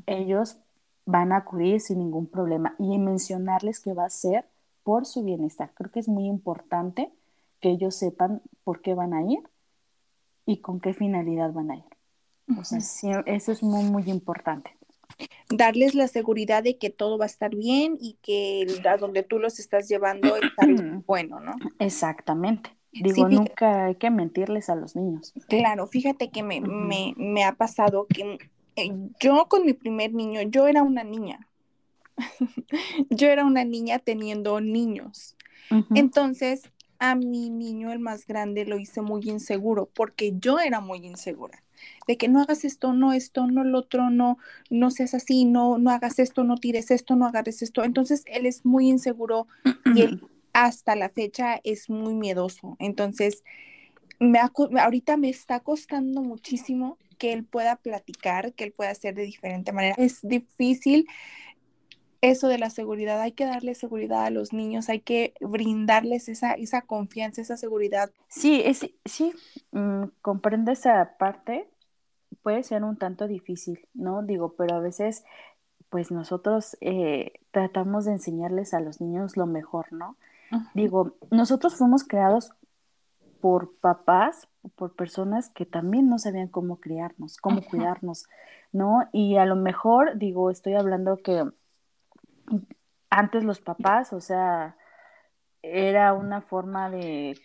ellos 0.06 0.58
van 1.06 1.32
a 1.32 1.38
acudir 1.38 1.82
sin 1.82 2.00
ningún 2.00 2.28
problema 2.28 2.76
y 2.80 2.98
mencionarles 2.98 3.80
que 3.80 3.94
va 3.94 4.06
a 4.06 4.10
ser 4.10 4.46
por 4.84 5.06
su 5.06 5.24
bienestar. 5.24 5.72
Creo 5.76 5.92
que 5.92 6.00
es 6.00 6.08
muy 6.08 6.26
importante 6.26 7.12
que 7.60 7.70
ellos 7.70 7.96
sepan 7.96 8.42
por 8.64 8.82
qué 8.82 8.94
van 8.94 9.14
a 9.14 9.24
ir 9.24 9.40
y 10.46 10.58
con 10.58 10.80
qué 10.80 10.94
finalidad 10.94 11.52
van 11.54 11.72
a 11.72 11.76
ir. 11.78 11.84
O 12.60 12.64
sea, 12.64 12.80
eso 13.26 13.52
es 13.52 13.64
muy, 13.64 13.84
muy 13.84 14.04
importante. 14.10 14.76
Darles 15.50 15.96
la 15.96 16.08
seguridad 16.08 16.64
de 16.64 16.78
que 16.78 16.90
todo 16.90 17.18
va 17.18 17.26
a 17.26 17.28
estar 17.28 17.56
bien 17.56 17.98
y 18.00 18.18
que 18.22 18.66
a 18.90 18.98
donde 18.98 19.24
tú 19.24 19.40
los 19.40 19.60
estás 19.60 19.88
llevando 19.88 20.36
está 20.36 20.66
bueno, 21.06 21.40
¿no? 21.40 21.54
Exactamente. 21.80 22.72
Digo, 22.92 23.30
nunca 23.30 23.86
hay 23.86 23.96
que 23.96 24.10
mentirles 24.10 24.70
a 24.70 24.76
los 24.76 24.96
niños. 24.98 25.34
Claro, 25.48 25.88
fíjate 25.88 26.30
que 26.30 26.44
me, 26.44 26.60
me, 26.60 27.14
me 27.16 27.46
ha 27.46 27.54
pasado 27.54 28.06
que 28.08 28.38
eh, 28.76 28.92
yo 29.20 29.48
con 29.48 29.66
mi 29.66 29.74
primer 29.74 30.14
niño, 30.14 30.42
yo 30.42 30.68
era 30.68 30.84
una 30.84 31.04
niña. 31.04 31.48
yo 33.10 33.28
era 33.28 33.46
una 33.46 33.64
niña 33.66 34.00
teniendo 34.00 34.60
niños. 34.62 35.36
Entonces, 35.96 36.64
a 37.00 37.16
mi 37.16 37.50
niño, 37.50 37.92
el 37.92 38.00
más 38.00 38.28
grande, 38.28 38.66
lo 38.66 38.78
hice 38.78 39.02
muy 39.02 39.22
inseguro 39.30 39.90
porque 39.94 40.34
yo 40.38 40.60
era 40.60 40.82
muy 40.82 41.00
insegura. 41.06 41.64
De 42.08 42.18
que 42.18 42.28
no 42.28 42.42
hagas 42.42 42.64
esto, 42.66 42.94
no 42.94 43.14
esto, 43.14 43.48
no 43.48 43.64
lo 43.64 43.80
otro, 43.80 44.10
no, 44.10 44.38
no 44.70 44.92
seas 44.92 45.14
así, 45.14 45.46
no, 45.46 45.78
no 45.78 45.90
hagas 45.92 46.20
esto, 46.20 46.44
no 46.44 46.58
tires 46.58 46.92
esto, 46.92 47.16
no 47.16 47.26
agarres 47.26 47.62
esto. 47.62 47.84
Entonces, 47.84 48.24
él 48.28 48.46
es 48.46 48.66
muy 48.66 48.90
inseguro 48.90 49.48
y 49.96 50.02
él 50.02 50.22
hasta 50.54 50.96
la 50.96 51.10
fecha 51.10 51.60
es 51.64 51.90
muy 51.90 52.14
miedoso. 52.14 52.76
Entonces, 52.80 53.44
me 54.20 54.40
ahorita 54.40 55.18
me 55.18 55.30
está 55.30 55.62
costando 55.62 56.22
muchísimo 56.22 56.98
que 57.18 57.34
él 57.34 57.46
pueda 57.46 57.76
platicar, 57.78 58.54
que 58.54 58.66
él 58.66 58.74
pueda 58.74 58.92
hacer 58.92 59.16
de 59.16 59.24
diferente 59.24 59.72
manera. 59.72 59.96
Es 59.98 60.20
difícil 60.22 61.08
eso 62.22 62.48
de 62.48 62.60
la 62.60 62.70
seguridad, 62.70 63.20
hay 63.20 63.32
que 63.32 63.46
darle 63.46 63.74
seguridad 63.76 64.26
a 64.26 64.30
los 64.30 64.54
niños, 64.54 64.90
hay 64.90 65.00
que 65.00 65.34
brindarles 65.42 66.30
esa, 66.30 66.54
esa 66.54 66.84
confianza, 66.84 67.42
esa 67.42 67.58
seguridad. 67.58 68.12
Sí, 68.28 68.62
es, 68.64 68.88
sí, 69.06 69.34
mm, 69.72 70.04
comprendo 70.22 70.72
esa 70.72 71.18
parte, 71.18 71.68
puede 72.44 72.64
ser 72.64 72.84
un 72.84 72.98
tanto 72.98 73.28
difícil, 73.28 73.88
¿no? 73.94 74.22
Digo, 74.22 74.54
pero 74.56 74.76
a 74.76 74.80
veces, 74.80 75.24
pues 75.90 76.12
nosotros 76.12 76.78
eh, 76.82 77.34
tratamos 77.52 78.06
de 78.06 78.14
enseñarles 78.14 78.74
a 78.74 78.80
los 78.80 79.02
niños 79.02 79.36
lo 79.36 79.48
mejor, 79.48 79.92
¿no? 79.92 80.16
Digo, 80.74 81.16
nosotros 81.30 81.76
fuimos 81.76 82.04
creados 82.04 82.52
por 83.40 83.74
papás, 83.78 84.50
por 84.76 84.96
personas 84.96 85.50
que 85.50 85.66
también 85.66 86.10
no 86.10 86.20
sabían 86.20 86.50
cómo 86.50 86.82
criarnos, 86.82 87.38
cómo 87.38 87.62
cuidarnos, 87.62 88.26
¿no? 88.74 89.08
Y 89.14 89.38
a 89.38 89.46
lo 89.46 89.56
mejor, 89.56 90.18
digo, 90.18 90.52
estoy 90.52 90.74
hablando 90.74 91.22
que 91.24 91.46
antes 93.10 93.44
los 93.44 93.60
papás, 93.60 94.14
o 94.14 94.22
sea, 94.22 94.76
era 95.62 96.14
una 96.14 96.42
forma 96.42 96.90
de 96.90 97.38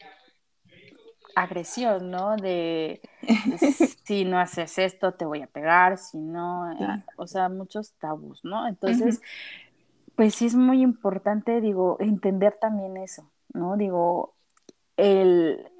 agresión, 1.34 2.10
¿no? 2.10 2.36
De 2.36 3.00
si 4.04 4.24
no 4.24 4.38
haces 4.38 4.78
esto 4.78 5.12
te 5.12 5.26
voy 5.26 5.42
a 5.42 5.46
pegar, 5.46 5.98
si 5.98 6.18
no, 6.18 6.72
eh, 6.72 7.04
o 7.16 7.26
sea, 7.26 7.48
muchos 7.48 7.92
tabús, 7.98 8.44
¿no? 8.44 8.66
Entonces, 8.66 9.20
pues 10.14 10.34
sí 10.34 10.46
es 10.46 10.54
muy 10.54 10.80
importante, 10.80 11.60
digo, 11.60 11.98
entender 12.00 12.56
también 12.58 12.96
eso, 12.96 13.30
¿no? 13.52 13.76
Digo, 13.76 14.34
el 14.96 15.70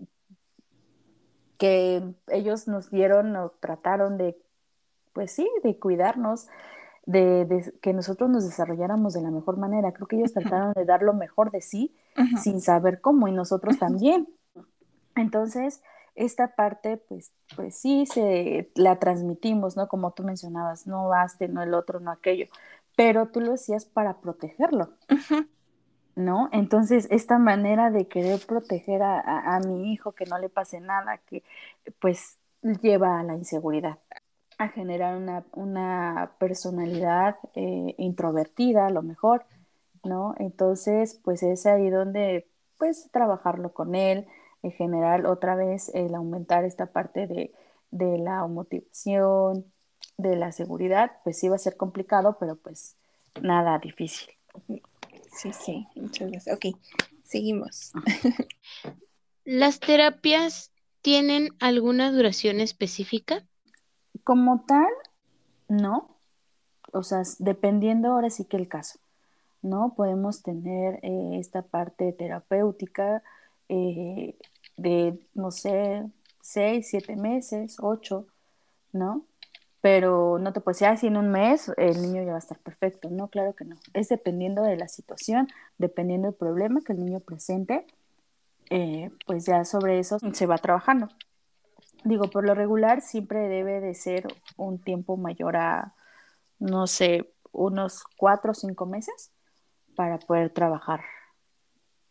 que 1.59 2.03
ellos 2.29 2.69
nos 2.69 2.91
dieron 2.91 3.35
o 3.37 3.49
trataron 3.49 4.19
de, 4.19 4.37
pues 5.15 5.33
sí, 5.33 5.49
de 5.63 5.79
cuidarnos, 5.79 6.49
de, 7.07 7.73
que 7.81 7.93
nosotros 7.93 8.29
nos 8.29 8.45
desarrolláramos 8.45 9.15
de 9.15 9.23
la 9.23 9.31
mejor 9.31 9.57
manera. 9.57 9.93
Creo 9.93 10.07
que 10.07 10.17
ellos 10.17 10.33
trataron 10.33 10.73
de 10.75 10.85
dar 10.85 11.03
lo 11.03 11.15
mejor 11.15 11.51
de 11.51 11.61
sí 11.61 11.95
sin 12.43 12.61
saber 12.61 13.01
cómo 13.01 13.29
y 13.29 13.33
nosotros 13.33 13.79
también. 13.79 14.29
Entonces, 15.15 15.83
esta 16.15 16.55
parte, 16.55 16.97
pues, 16.97 17.33
pues 17.55 17.77
sí, 17.77 18.07
se 18.07 18.71
la 18.75 18.99
transmitimos, 18.99 19.77
¿no? 19.77 19.89
Como 19.89 20.13
tú 20.13 20.25
mencionabas, 20.25 20.87
no 20.87 21.09
baste, 21.09 21.49
no 21.49 21.63
el 21.63 21.75
otro, 21.75 22.01
no 22.01 22.11
aquello, 22.11 22.47
pero 22.97 23.29
tú 23.29 23.41
lo 23.41 23.55
hacías 23.55 23.85
para 23.85 24.19
protegerlo. 24.19 24.91
¿no? 26.17 26.49
Entonces, 26.51 27.07
esta 27.11 27.39
manera 27.39 27.91
de 27.91 28.09
querer 28.09 28.41
proteger 28.47 29.03
a, 29.03 29.61
mi 29.67 29.93
hijo, 29.93 30.13
que 30.13 30.25
no 30.25 30.39
le 30.39 30.49
pase 30.49 30.81
nada, 30.81 31.19
que 31.19 31.45
pues 32.01 32.39
lleva 32.81 33.21
a 33.21 33.23
la 33.23 33.37
inseguridad, 33.37 33.99
a 34.59 34.69
generar 34.69 35.45
una, 35.53 36.31
personalidad 36.39 37.37
eh, 37.55 37.95
introvertida 37.99 38.87
a 38.87 38.91
lo 38.91 39.03
mejor, 39.03 39.45
¿no? 40.05 40.35
Entonces, 40.39 41.21
pues 41.23 41.43
es 41.43 41.67
ahí 41.67 41.91
donde, 41.91 42.47
pues, 42.79 43.11
trabajarlo 43.11 43.73
con 43.73 43.95
él, 43.95 44.27
en 44.63 44.73
general, 44.73 45.27
otra 45.27 45.55
vez, 45.55 45.91
el 45.95 46.15
aumentar 46.15 46.65
esta 46.65 46.87
parte 46.87 47.27
de, 47.27 47.53
de 47.91 48.19
la 48.19 48.47
motivación, 48.47 49.65
de 50.19 50.37
la 50.37 50.53
seguridad, 50.53 51.13
pues 51.25 51.39
sí 51.39 51.49
va 51.49 51.57
a 51.57 51.61
ser 51.61 51.77
complicado, 51.77 52.37
pero 52.41 52.57
pues 52.57 52.97
nada 53.43 53.79
difícil. 53.79 54.31
Sí, 55.33 55.53
sí, 55.53 55.87
muchas 55.95 56.31
gracias. 56.31 56.57
Ok, 56.57 56.77
seguimos. 57.25 57.93
¿Las 59.45 59.81
terapias 59.81 60.73
tienen 61.03 61.51
alguna 61.61 62.11
duración 62.11 62.61
específica? 62.61 63.47
Como 64.27 64.65
tal, 64.67 64.93
no. 65.69 66.09
O 66.93 67.05
sea, 67.05 67.23
dependiendo 67.39 68.09
ahora 68.11 68.29
sí 68.29 68.45
que 68.45 68.57
el 68.57 68.69
caso, 68.69 68.99
¿no? 69.63 69.95
Podemos 69.95 70.43
tener 70.43 70.99
eh, 71.05 71.39
esta 71.39 71.63
parte 71.63 72.13
terapéutica 72.13 73.23
eh, 73.69 74.37
de, 74.77 75.17
no 75.35 75.53
sé, 75.53 76.11
seis, 76.41 76.89
siete 76.91 77.15
meses, 77.15 77.77
ocho, 77.81 78.27
¿no? 78.93 79.25
pero 79.81 80.41
no 80.41 80.53
te 80.53 80.61
puedes 80.61 80.81
decir, 80.81 80.99
si 80.99 81.07
en 81.07 81.17
un 81.17 81.31
mes 81.31 81.71
el 81.77 82.03
niño 82.03 82.25
ya 82.25 82.31
va 82.31 82.37
a 82.37 82.41
estar 82.41 82.59
perfecto. 82.59 83.09
No, 83.09 83.29
claro 83.29 83.55
que 83.55 83.65
no. 83.65 83.77
Es 83.95 84.09
dependiendo 84.09 84.63
de 84.65 84.77
la 84.77 84.89
situación, 84.89 85.47
dependiendo 85.79 86.27
del 86.27 86.35
problema 86.35 86.81
que 86.85 86.93
el 86.93 87.05
niño 87.05 87.21
presente, 87.21 87.87
eh, 88.71 89.11
pues 89.27 89.47
ya 89.47 89.65
sobre 89.65 90.01
eso 90.01 90.19
se 90.33 90.47
va 90.47 90.59
trabajando. 90.59 91.09
Digo, 92.07 92.31
por 92.31 92.47
lo 92.47 92.55
regular 92.55 93.03
siempre 93.03 93.49
debe 93.49 93.81
de 93.81 93.93
ser 93.95 94.29
un 94.57 94.79
tiempo 94.79 95.17
mayor 95.17 95.57
a, 95.57 95.93
no 96.61 96.87
sé, 96.87 97.33
unos 97.51 98.05
cuatro 98.17 98.53
o 98.53 98.55
cinco 98.55 98.87
meses 98.87 99.33
para 99.97 100.17
poder 100.19 100.51
trabajar 100.51 101.01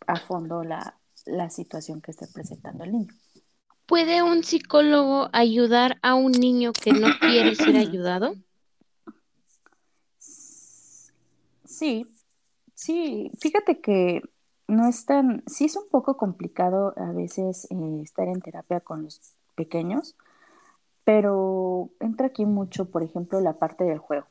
a 0.06 0.18
fondo 0.18 0.66
la, 0.66 0.98
la 1.26 1.50
situación 1.50 2.02
que 2.02 2.12
esté 2.12 2.28
presentando 2.28 2.84
el 2.84 2.92
niño. 2.92 3.14
¿Puede 3.86 4.22
un 4.22 4.44
psicólogo 4.44 5.30
ayudar 5.32 5.98
a 6.02 6.14
un 6.16 6.34
niño 6.34 6.74
que 6.74 6.92
no 6.92 7.08
quiere 7.22 7.56
ser 7.56 7.78
ayudado? 7.78 8.36
Sí, 11.64 12.06
sí, 12.74 13.32
fíjate 13.40 13.80
que 13.80 14.22
no 14.68 14.90
es 14.90 15.06
tan, 15.06 15.42
sí 15.48 15.66
es 15.66 15.78
un 15.78 15.88
poco 15.90 16.18
complicado 16.18 16.94
a 16.98 17.14
veces 17.14 17.66
eh, 17.72 18.02
estar 18.04 18.28
en 18.28 18.42
terapia 18.42 18.82
con 18.82 19.04
los 19.04 19.38
pequeños, 19.56 20.16
pero 21.04 21.90
entra 22.00 22.28
aquí 22.28 22.46
mucho, 22.46 22.90
por 22.90 23.04
ejemplo, 23.04 23.40
la 23.42 23.54
parte 23.54 23.84
del 23.84 24.00
juego. 24.00 24.26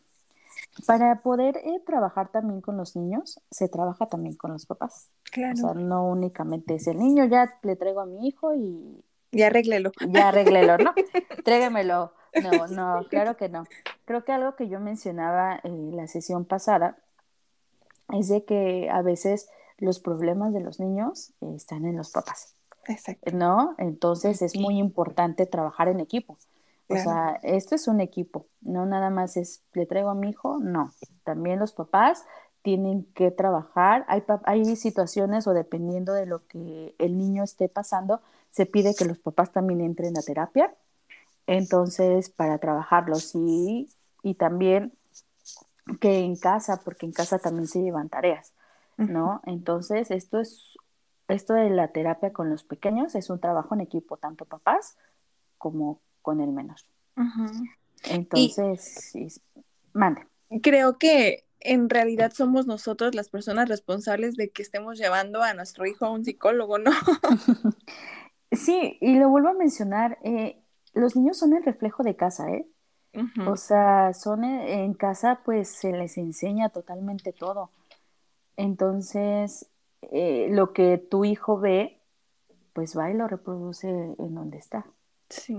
Para 0.86 1.20
poder 1.22 1.56
eh, 1.58 1.80
trabajar 1.86 2.30
también 2.30 2.60
con 2.60 2.76
los 2.76 2.96
niños, 2.96 3.40
se 3.50 3.68
trabaja 3.68 4.06
también 4.06 4.36
con 4.36 4.52
los 4.52 4.66
papás. 4.66 5.10
Claro. 5.30 5.54
O 5.54 5.56
sea, 5.56 5.74
no 5.74 6.04
únicamente 6.04 6.74
es 6.74 6.86
el 6.86 6.98
niño, 6.98 7.24
ya 7.26 7.58
le 7.62 7.76
traigo 7.76 8.00
a 8.00 8.06
mi 8.06 8.26
hijo 8.26 8.54
y 8.54 9.04
ya 9.34 9.48
arréglelo. 9.48 9.90
Ya 10.08 10.28
arréglelo, 10.28 10.78
¿no? 10.78 10.94
Tréguemelo. 11.44 12.12
No, 12.42 12.66
no, 12.68 13.06
claro 13.08 13.36
que 13.36 13.48
no. 13.48 13.64
Creo 14.04 14.24
que 14.24 14.32
algo 14.32 14.54
que 14.54 14.68
yo 14.68 14.80
mencionaba 14.80 15.58
en 15.62 15.96
la 15.96 16.06
sesión 16.06 16.44
pasada 16.44 16.96
es 18.12 18.28
de 18.28 18.44
que 18.44 18.88
a 18.90 19.02
veces 19.02 19.48
los 19.78 19.98
problemas 19.98 20.52
de 20.52 20.60
los 20.60 20.78
niños 20.78 21.32
están 21.40 21.84
en 21.84 21.96
los 21.96 22.10
papás. 22.10 22.54
Exacto. 22.88 23.30
¿No? 23.32 23.74
Entonces 23.78 24.42
es 24.42 24.56
muy 24.56 24.78
importante 24.78 25.46
trabajar 25.46 25.88
en 25.88 26.00
equipo. 26.00 26.36
O 26.88 26.96
sea, 26.96 27.40
esto 27.42 27.74
es 27.74 27.88
un 27.88 28.00
equipo, 28.00 28.46
no 28.60 28.84
nada 28.84 29.08
más 29.08 29.38
es, 29.38 29.62
le 29.72 29.86
traigo 29.86 30.10
a 30.10 30.14
mi 30.14 30.30
hijo, 30.30 30.58
no. 30.58 30.92
También 31.24 31.58
los 31.58 31.72
papás 31.72 32.24
tienen 32.62 33.04
que 33.14 33.30
trabajar. 33.30 34.04
Hay, 34.06 34.22
hay 34.44 34.76
situaciones 34.76 35.46
o 35.46 35.54
dependiendo 35.54 36.12
de 36.12 36.26
lo 36.26 36.46
que 36.46 36.94
el 36.98 37.16
niño 37.16 37.42
esté 37.42 37.68
pasando, 37.68 38.20
se 38.50 38.66
pide 38.66 38.94
que 38.94 39.06
los 39.06 39.18
papás 39.18 39.52
también 39.52 39.80
entren 39.80 40.16
a 40.16 40.22
terapia, 40.22 40.74
entonces 41.46 42.30
para 42.30 42.58
trabajarlos 42.58 43.34
y, 43.34 43.88
y 44.22 44.34
también 44.34 44.92
que 46.00 46.20
en 46.20 46.36
casa, 46.36 46.80
porque 46.84 47.06
en 47.06 47.12
casa 47.12 47.38
también 47.38 47.66
se 47.66 47.82
llevan 47.82 48.08
tareas, 48.08 48.52
¿no? 48.96 49.42
Entonces 49.44 50.10
esto 50.10 50.40
es 50.40 50.73
esto 51.28 51.54
de 51.54 51.70
la 51.70 51.88
terapia 51.88 52.32
con 52.32 52.50
los 52.50 52.64
pequeños 52.64 53.14
es 53.14 53.30
un 53.30 53.40
trabajo 53.40 53.74
en 53.74 53.80
equipo, 53.80 54.16
tanto 54.16 54.44
papás 54.44 54.96
como 55.58 56.00
con 56.22 56.40
el 56.40 56.50
menor. 56.50 56.76
Entonces, 58.04 59.40
mande. 59.92 60.26
Creo 60.62 60.98
que 60.98 61.44
en 61.60 61.88
realidad 61.88 62.32
somos 62.34 62.66
nosotros 62.66 63.14
las 63.14 63.30
personas 63.30 63.68
responsables 63.68 64.36
de 64.36 64.50
que 64.50 64.62
estemos 64.62 64.98
llevando 64.98 65.42
a 65.42 65.54
nuestro 65.54 65.86
hijo 65.86 66.04
a 66.04 66.10
un 66.10 66.24
psicólogo, 66.24 66.78
¿no? 66.78 66.90
sí, 68.52 68.98
y 69.00 69.18
lo 69.18 69.30
vuelvo 69.30 69.48
a 69.48 69.54
mencionar, 69.54 70.18
eh, 70.22 70.60
los 70.92 71.16
niños 71.16 71.38
son 71.38 71.54
el 71.54 71.64
reflejo 71.64 72.02
de 72.02 72.16
casa, 72.16 72.50
¿eh? 72.50 72.66
O 73.46 73.56
sea, 73.56 74.12
son 74.12 74.42
e, 74.42 74.84
en 74.84 74.92
casa, 74.92 75.40
pues 75.44 75.68
se 75.68 75.92
les 75.92 76.18
enseña 76.18 76.70
totalmente 76.70 77.32
todo. 77.32 77.70
Entonces, 78.56 79.68
eh, 80.12 80.48
lo 80.50 80.72
que 80.72 80.98
tu 80.98 81.24
hijo 81.24 81.58
ve, 81.58 82.00
pues 82.72 82.96
va 82.96 83.10
y 83.10 83.14
lo 83.14 83.28
reproduce 83.28 83.88
en 83.88 84.34
donde 84.34 84.58
está. 84.58 84.86
Sí, 85.28 85.56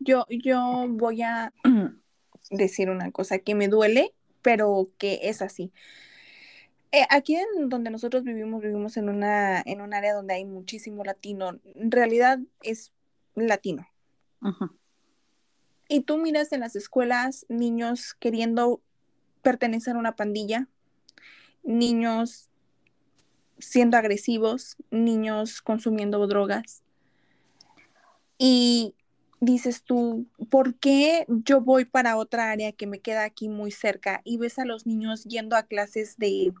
yo, 0.00 0.26
yo 0.28 0.86
voy 0.88 1.22
a 1.22 1.52
decir 2.50 2.90
una 2.90 3.10
cosa 3.10 3.38
que 3.38 3.54
me 3.54 3.68
duele, 3.68 4.14
pero 4.42 4.88
que 4.98 5.20
es 5.24 5.42
así. 5.42 5.72
Eh, 6.92 7.06
aquí 7.08 7.36
en 7.36 7.68
donde 7.68 7.90
nosotros 7.90 8.24
vivimos, 8.24 8.62
vivimos 8.62 8.96
en 8.96 9.08
una, 9.08 9.60
en 9.60 9.80
un 9.80 9.94
área 9.94 10.14
donde 10.14 10.34
hay 10.34 10.44
muchísimo 10.44 11.04
latino. 11.04 11.60
En 11.74 11.90
realidad 11.90 12.40
es 12.62 12.92
latino. 13.34 13.86
Y 15.88 16.00
tú 16.02 16.18
miras 16.18 16.52
en 16.52 16.60
las 16.60 16.76
escuelas 16.76 17.46
niños 17.48 18.14
queriendo 18.14 18.80
pertenecer 19.42 19.96
a 19.96 19.98
una 19.98 20.16
pandilla, 20.16 20.68
niños 21.62 22.49
siendo 23.60 23.96
agresivos, 23.96 24.76
niños 24.90 25.62
consumiendo 25.62 26.26
drogas. 26.26 26.82
Y 28.38 28.94
dices 29.40 29.82
tú, 29.82 30.26
¿por 30.50 30.74
qué 30.74 31.24
yo 31.28 31.60
voy 31.60 31.84
para 31.84 32.16
otra 32.16 32.50
área 32.50 32.72
que 32.72 32.86
me 32.86 33.00
queda 33.00 33.24
aquí 33.24 33.48
muy 33.48 33.70
cerca 33.70 34.20
y 34.24 34.36
ves 34.36 34.58
a 34.58 34.64
los 34.64 34.86
niños 34.86 35.24
yendo 35.24 35.56
a 35.56 35.64
clases 35.64 36.16
de, 36.18 36.52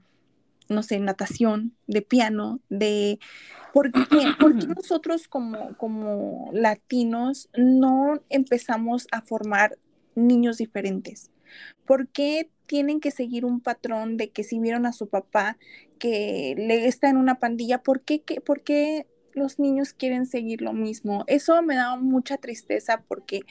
no 0.68 0.82
sé, 0.82 0.98
natación, 0.98 1.74
de 1.86 2.02
piano, 2.02 2.60
de... 2.68 3.18
¿Por 3.72 3.92
qué, 3.92 4.00
nosotros 4.76 5.28
como, 5.28 5.76
como 5.76 6.50
latinos 6.52 7.48
no 7.56 8.20
empezamos 8.30 9.06
a 9.12 9.22
formar 9.22 9.78
niños 10.14 10.58
diferentes? 10.58 11.30
¿Por 11.84 12.08
qué 12.08 12.50
tienen 12.66 13.00
que 13.00 13.10
seguir 13.10 13.44
un 13.44 13.60
patrón 13.60 14.16
de 14.16 14.30
que 14.30 14.44
si 14.44 14.58
vieron 14.60 14.86
a 14.86 14.92
su 14.92 15.08
papá 15.08 15.58
que 15.98 16.54
le 16.56 16.86
está 16.86 17.08
en 17.08 17.16
una 17.16 17.40
pandilla, 17.40 17.82
¿por 17.82 18.02
qué, 18.02 18.22
por 18.44 18.62
qué 18.62 19.06
los 19.32 19.58
niños 19.58 19.92
quieren 19.92 20.26
seguir 20.26 20.62
lo 20.62 20.72
mismo? 20.72 21.24
Eso 21.26 21.60
me 21.62 21.74
da 21.74 21.96
mucha 21.96 22.36
tristeza 22.36 23.02
porque 23.08 23.42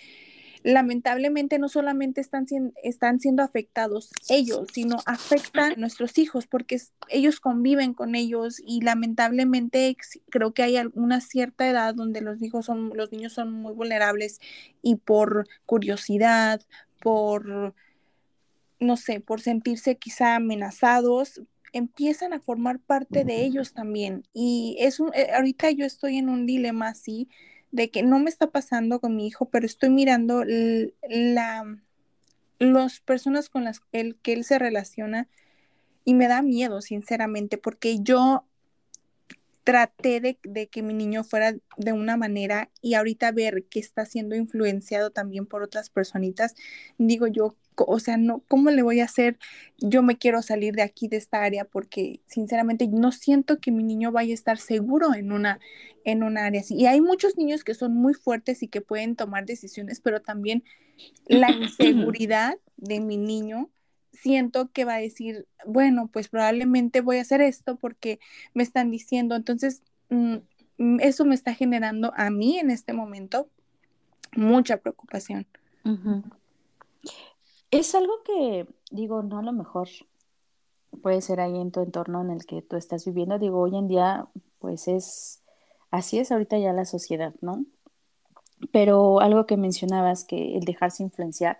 lamentablemente 0.63 1.59
no 1.59 1.69
solamente 1.69 2.21
están, 2.21 2.45
están 2.83 3.19
siendo 3.19 3.43
afectados 3.43 4.09
ellos, 4.29 4.67
sino 4.73 4.97
afectan 5.05 5.73
a 5.73 5.75
nuestros 5.75 6.17
hijos 6.17 6.47
porque 6.47 6.81
ellos 7.09 7.39
conviven 7.39 7.93
con 7.93 8.15
ellos 8.15 8.61
y 8.65 8.81
lamentablemente 8.81 9.95
creo 10.29 10.53
que 10.53 10.63
hay 10.63 10.77
alguna 10.77 11.21
cierta 11.21 11.67
edad 11.67 11.95
donde 11.95 12.21
los 12.21 12.41
hijos 12.41 12.65
son 12.65 12.91
los 12.95 13.11
niños 13.11 13.33
son 13.33 13.53
muy 13.53 13.73
vulnerables 13.73 14.39
y 14.81 14.95
por 14.95 15.47
curiosidad, 15.65 16.61
por 17.01 17.73
no 18.79 18.97
sé, 18.97 19.19
por 19.19 19.41
sentirse 19.41 19.97
quizá 19.97 20.35
amenazados, 20.35 21.41
empiezan 21.73 22.33
a 22.33 22.39
formar 22.39 22.79
parte 22.79 23.23
de 23.23 23.43
ellos 23.43 23.73
también. 23.73 24.23
Y 24.33 24.77
es 24.79 24.99
un, 24.99 25.11
eh, 25.13 25.29
ahorita 25.35 25.71
yo 25.71 25.85
estoy 25.85 26.17
en 26.17 26.29
un 26.29 26.45
dilema 26.45 26.89
así 26.89 27.29
de 27.71 27.91
que 27.91 28.03
no 28.03 28.19
me 28.19 28.29
está 28.29 28.47
pasando 28.47 28.99
con 28.99 29.15
mi 29.15 29.27
hijo, 29.27 29.49
pero 29.49 29.65
estoy 29.65 29.89
mirando 29.89 30.43
la, 30.43 31.77
las 32.57 32.99
personas 33.01 33.49
con 33.49 33.63
las 33.63 33.79
que 33.91 34.33
él 34.33 34.43
se 34.43 34.59
relaciona 34.59 35.27
y 36.05 36.15
me 36.15 36.27
da 36.27 36.41
miedo, 36.41 36.81
sinceramente, 36.81 37.57
porque 37.57 37.99
yo 38.01 38.45
traté 39.63 40.19
de, 40.19 40.39
de, 40.41 40.67
que 40.67 40.81
mi 40.81 40.95
niño 40.95 41.23
fuera 41.23 41.53
de 41.77 41.93
una 41.93 42.17
manera 42.17 42.71
y 42.81 42.95
ahorita 42.95 43.31
ver 43.31 43.65
que 43.65 43.79
está 43.79 44.05
siendo 44.05 44.35
influenciado 44.35 45.11
también 45.11 45.45
por 45.45 45.61
otras 45.61 45.91
personitas, 45.91 46.55
digo 46.97 47.27
yo, 47.27 47.55
o 47.87 47.99
sea, 47.99 48.17
no, 48.17 48.43
¿cómo 48.47 48.71
le 48.71 48.81
voy 48.81 48.99
a 48.99 49.05
hacer? 49.05 49.37
Yo 49.77 50.01
me 50.03 50.17
quiero 50.17 50.41
salir 50.41 50.75
de 50.75 50.81
aquí, 50.81 51.07
de 51.07 51.17
esta 51.17 51.43
área, 51.43 51.65
porque 51.65 52.21
sinceramente 52.25 52.87
no 52.87 53.11
siento 53.11 53.59
que 53.59 53.71
mi 53.71 53.83
niño 53.83 54.11
vaya 54.11 54.31
a 54.31 54.33
estar 54.33 54.57
seguro 54.57 55.13
en 55.13 55.31
una, 55.31 55.59
en 56.05 56.23
un 56.23 56.37
área 56.37 56.61
así. 56.61 56.75
Y 56.75 56.85
hay 56.85 57.01
muchos 57.01 57.37
niños 57.37 57.63
que 57.63 57.73
son 57.73 57.93
muy 57.93 58.13
fuertes 58.13 58.63
y 58.63 58.67
que 58.67 58.81
pueden 58.81 59.15
tomar 59.15 59.45
decisiones, 59.45 59.99
pero 60.01 60.21
también 60.21 60.63
la 61.27 61.51
inseguridad 61.51 62.57
de 62.77 62.99
mi 62.99 63.17
niño 63.17 63.69
siento 64.13 64.69
que 64.71 64.85
va 64.85 64.95
a 64.95 64.99
decir, 64.99 65.47
bueno, 65.65 66.09
pues 66.11 66.29
probablemente 66.29 67.01
voy 67.01 67.17
a 67.17 67.21
hacer 67.21 67.41
esto 67.41 67.77
porque 67.77 68.19
me 68.53 68.63
están 68.63 68.91
diciendo. 68.91 69.35
Entonces, 69.35 69.83
mm, 70.09 70.37
mm, 70.77 70.99
eso 70.99 71.25
me 71.25 71.35
está 71.35 71.53
generando 71.53 72.11
a 72.15 72.29
mí 72.29 72.57
en 72.59 72.69
este 72.69 72.93
momento 72.93 73.49
mucha 74.35 74.77
preocupación. 74.77 75.47
Es 77.71 77.93
algo 77.93 78.13
que, 78.23 78.67
digo, 78.91 79.21
no 79.21 79.39
a 79.39 79.43
lo 79.43 79.51
mejor 79.51 79.87
puede 81.01 81.21
ser 81.21 81.39
ahí 81.39 81.55
en 81.55 81.71
tu 81.71 81.81
entorno 81.81 82.21
en 82.21 82.31
el 82.31 82.45
que 82.45 82.61
tú 82.61 82.75
estás 82.77 83.05
viviendo. 83.05 83.37
Digo, 83.37 83.59
hoy 83.59 83.75
en 83.75 83.87
día, 83.87 84.27
pues 84.59 84.87
es, 84.87 85.43
así 85.91 86.19
es 86.19 86.31
ahorita 86.31 86.57
ya 86.57 86.73
la 86.73 86.85
sociedad, 86.85 87.33
¿no? 87.41 87.65
Pero 88.71 89.19
algo 89.21 89.45
que 89.45 89.55
mencionabas, 89.55 90.25
que 90.25 90.57
el 90.57 90.65
dejarse 90.65 91.03
influenciar, 91.03 91.59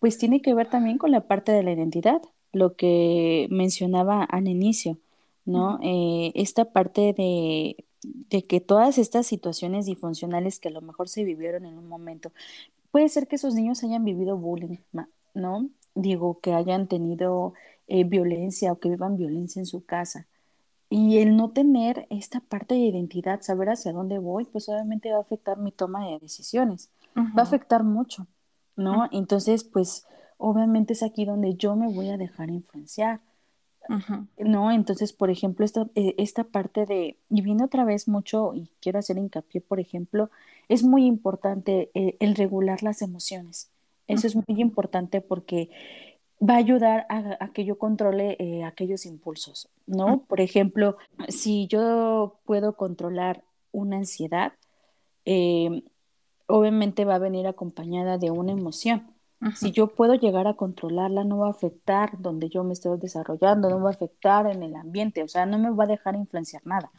pues 0.00 0.18
tiene 0.18 0.42
que 0.42 0.54
ver 0.54 0.68
también 0.70 0.98
con 0.98 1.10
la 1.10 1.26
parte 1.26 1.52
de 1.52 1.62
la 1.62 1.72
identidad, 1.72 2.22
lo 2.52 2.76
que 2.76 3.48
mencionaba 3.50 4.24
al 4.24 4.48
inicio, 4.48 4.98
¿no? 5.44 5.78
Eh, 5.82 6.32
esta 6.34 6.66
parte 6.66 7.12
de, 7.14 7.84
de 8.02 8.42
que 8.44 8.60
todas 8.60 8.98
estas 8.98 9.26
situaciones 9.26 9.86
disfuncionales 9.86 10.60
que 10.60 10.68
a 10.68 10.72
lo 10.72 10.82
mejor 10.82 11.08
se 11.08 11.24
vivieron 11.24 11.64
en 11.64 11.78
un 11.78 11.88
momento, 11.88 12.32
puede 12.90 13.08
ser 13.08 13.26
que 13.26 13.36
esos 13.36 13.54
niños 13.54 13.82
hayan 13.82 14.04
vivido 14.04 14.36
bullying, 14.36 14.76
¿no? 15.38 15.70
Digo, 15.94 16.40
que 16.40 16.52
hayan 16.52 16.86
tenido 16.86 17.54
eh, 17.86 18.04
violencia 18.04 18.72
o 18.72 18.78
que 18.78 18.90
vivan 18.90 19.16
violencia 19.16 19.60
en 19.60 19.66
su 19.66 19.84
casa. 19.84 20.26
Y 20.90 21.18
el 21.18 21.36
no 21.36 21.50
tener 21.50 22.06
esta 22.10 22.40
parte 22.40 22.74
de 22.74 22.80
identidad, 22.80 23.40
saber 23.42 23.70
hacia 23.70 23.92
dónde 23.92 24.18
voy, 24.18 24.44
pues 24.44 24.68
obviamente 24.68 25.10
va 25.10 25.18
a 25.18 25.22
afectar 25.22 25.58
mi 25.58 25.70
toma 25.70 26.06
de 26.06 26.18
decisiones, 26.18 26.90
va 27.16 27.42
a 27.42 27.42
afectar 27.42 27.84
mucho, 27.84 28.26
¿no? 28.74 29.08
Entonces, 29.12 29.64
pues 29.64 30.06
obviamente 30.38 30.94
es 30.94 31.02
aquí 31.02 31.26
donde 31.26 31.54
yo 31.56 31.76
me 31.76 31.92
voy 31.92 32.08
a 32.08 32.16
dejar 32.16 32.48
influenciar, 32.48 33.20
¿no? 34.38 34.70
Entonces, 34.70 35.12
por 35.12 35.30
ejemplo, 35.30 35.64
esta, 35.64 35.88
eh, 35.94 36.14
esta 36.16 36.44
parte 36.44 36.86
de, 36.86 37.18
y 37.28 37.42
viene 37.42 37.64
otra 37.64 37.84
vez 37.84 38.08
mucho, 38.08 38.54
y 38.54 38.70
quiero 38.80 38.98
hacer 38.98 39.18
hincapié, 39.18 39.60
por 39.60 39.80
ejemplo, 39.80 40.30
es 40.68 40.84
muy 40.84 41.04
importante 41.04 41.90
eh, 41.94 42.16
el 42.20 42.34
regular 42.34 42.82
las 42.82 43.02
emociones. 43.02 43.70
Eso 44.08 44.26
es 44.26 44.34
muy 44.34 44.60
importante 44.60 45.20
porque 45.20 45.70
va 46.40 46.54
a 46.54 46.58
ayudar 46.58 47.06
a, 47.08 47.48
que 47.52 47.64
yo 47.64 47.78
controle 47.78 48.36
eh, 48.38 48.64
aquellos 48.64 49.06
impulsos, 49.06 49.68
¿no? 49.86 50.24
Por 50.28 50.40
ejemplo, 50.40 50.96
si 51.28 51.66
yo 51.66 52.38
puedo 52.44 52.74
controlar 52.74 53.42
una 53.72 53.96
ansiedad, 53.96 54.52
eh, 55.24 55.82
obviamente 56.46 57.04
va 57.04 57.16
a 57.16 57.20
venir 57.20 57.46
acompañada 57.46 58.18
de 58.18 58.30
una 58.30 58.52
emoción. 58.52 59.06
Si 59.54 59.70
yo 59.70 59.86
puedo 59.86 60.14
llegar 60.14 60.48
a 60.48 60.54
controlarla, 60.54 61.22
no 61.22 61.38
va 61.38 61.46
a 61.46 61.50
afectar 61.50 62.20
donde 62.20 62.48
yo 62.48 62.64
me 62.64 62.72
estoy 62.72 62.98
desarrollando, 62.98 63.70
no 63.70 63.80
va 63.80 63.90
a 63.90 63.92
afectar 63.92 64.48
en 64.48 64.64
el 64.64 64.74
ambiente, 64.74 65.22
o 65.22 65.28
sea, 65.28 65.46
no 65.46 65.60
me 65.60 65.70
va 65.70 65.84
a 65.84 65.86
dejar 65.86 66.16
influenciar 66.16 66.66
nada. 66.66 66.90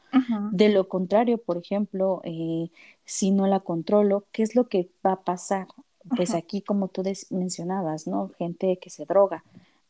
De 0.51 0.69
lo 0.69 0.87
contrario, 0.87 1.37
por 1.37 1.57
ejemplo, 1.57 2.21
eh, 2.23 2.71
si 3.03 3.31
no 3.31 3.45
la 3.45 3.59
controlo, 3.59 4.25
¿qué 4.31 4.43
es 4.43 4.55
lo 4.55 4.69
que 4.69 4.89
va 5.05 5.13
a 5.13 5.23
pasar? 5.23 5.67
Pues 6.15 6.33
aquí 6.33 6.61
como 6.61 6.87
tú 6.87 7.03
mencionabas, 7.29 8.07
¿no? 8.07 8.29
Gente 8.37 8.77
que 8.81 8.89
se 8.89 9.05
droga, 9.05 9.43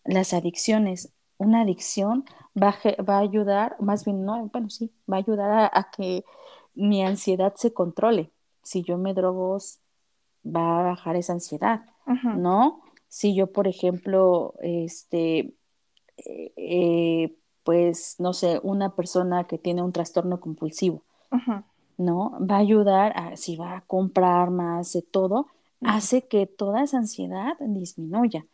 las 0.03 0.33
adicciones, 0.33 1.11
una 1.37 1.61
adicción 1.61 2.25
va 2.61 2.69
a, 2.69 3.01
va 3.01 3.17
a 3.17 3.21
ayudar, 3.21 3.75
más 3.79 4.05
bien, 4.05 4.25
no, 4.25 4.49
bueno, 4.51 4.69
sí, 4.69 4.91
va 5.11 5.17
a 5.17 5.19
ayudar 5.19 5.71
a, 5.73 5.89
que 5.95 6.25
mi 6.75 7.03
ansiedad 7.03 7.53
se 7.55 7.73
controle. 7.73 8.31
Si 8.63 8.83
yo 8.83 8.97
me 8.97 9.13
drogo, 9.13 9.57
va 10.45 10.79
a 10.79 10.83
bajar 10.83 11.15
esa 11.15 11.33
ansiedad, 11.33 11.85
¿no? 12.35 12.81
Si 13.07 13.35
yo, 13.35 13.51
por 13.51 13.67
ejemplo, 13.67 14.53
este, 14.61 15.53
eh, 16.17 16.53
eh, 16.55 17.35
pues, 17.63 18.15
no 18.19 18.33
sé, 18.33 18.59
una 18.63 18.95
persona 18.95 19.45
que 19.45 19.57
tiene 19.57 19.81
un 19.81 19.91
trastorno 19.91 20.39
compulsivo, 20.39 21.03
¿no? 21.97 22.37
Va 22.39 22.55
a 22.55 22.59
ayudar 22.59 23.13
a, 23.15 23.35
si 23.35 23.55
va 23.55 23.77
a 23.77 23.81
comprar 23.81 24.51
más 24.51 24.93
de 24.93 25.01
todo, 25.01 25.47
hace 25.81 26.27
que 26.27 26.45
toda 26.45 26.83
esa 26.83 26.97
ansiedad 26.97 27.53
disminuya, 27.59 28.45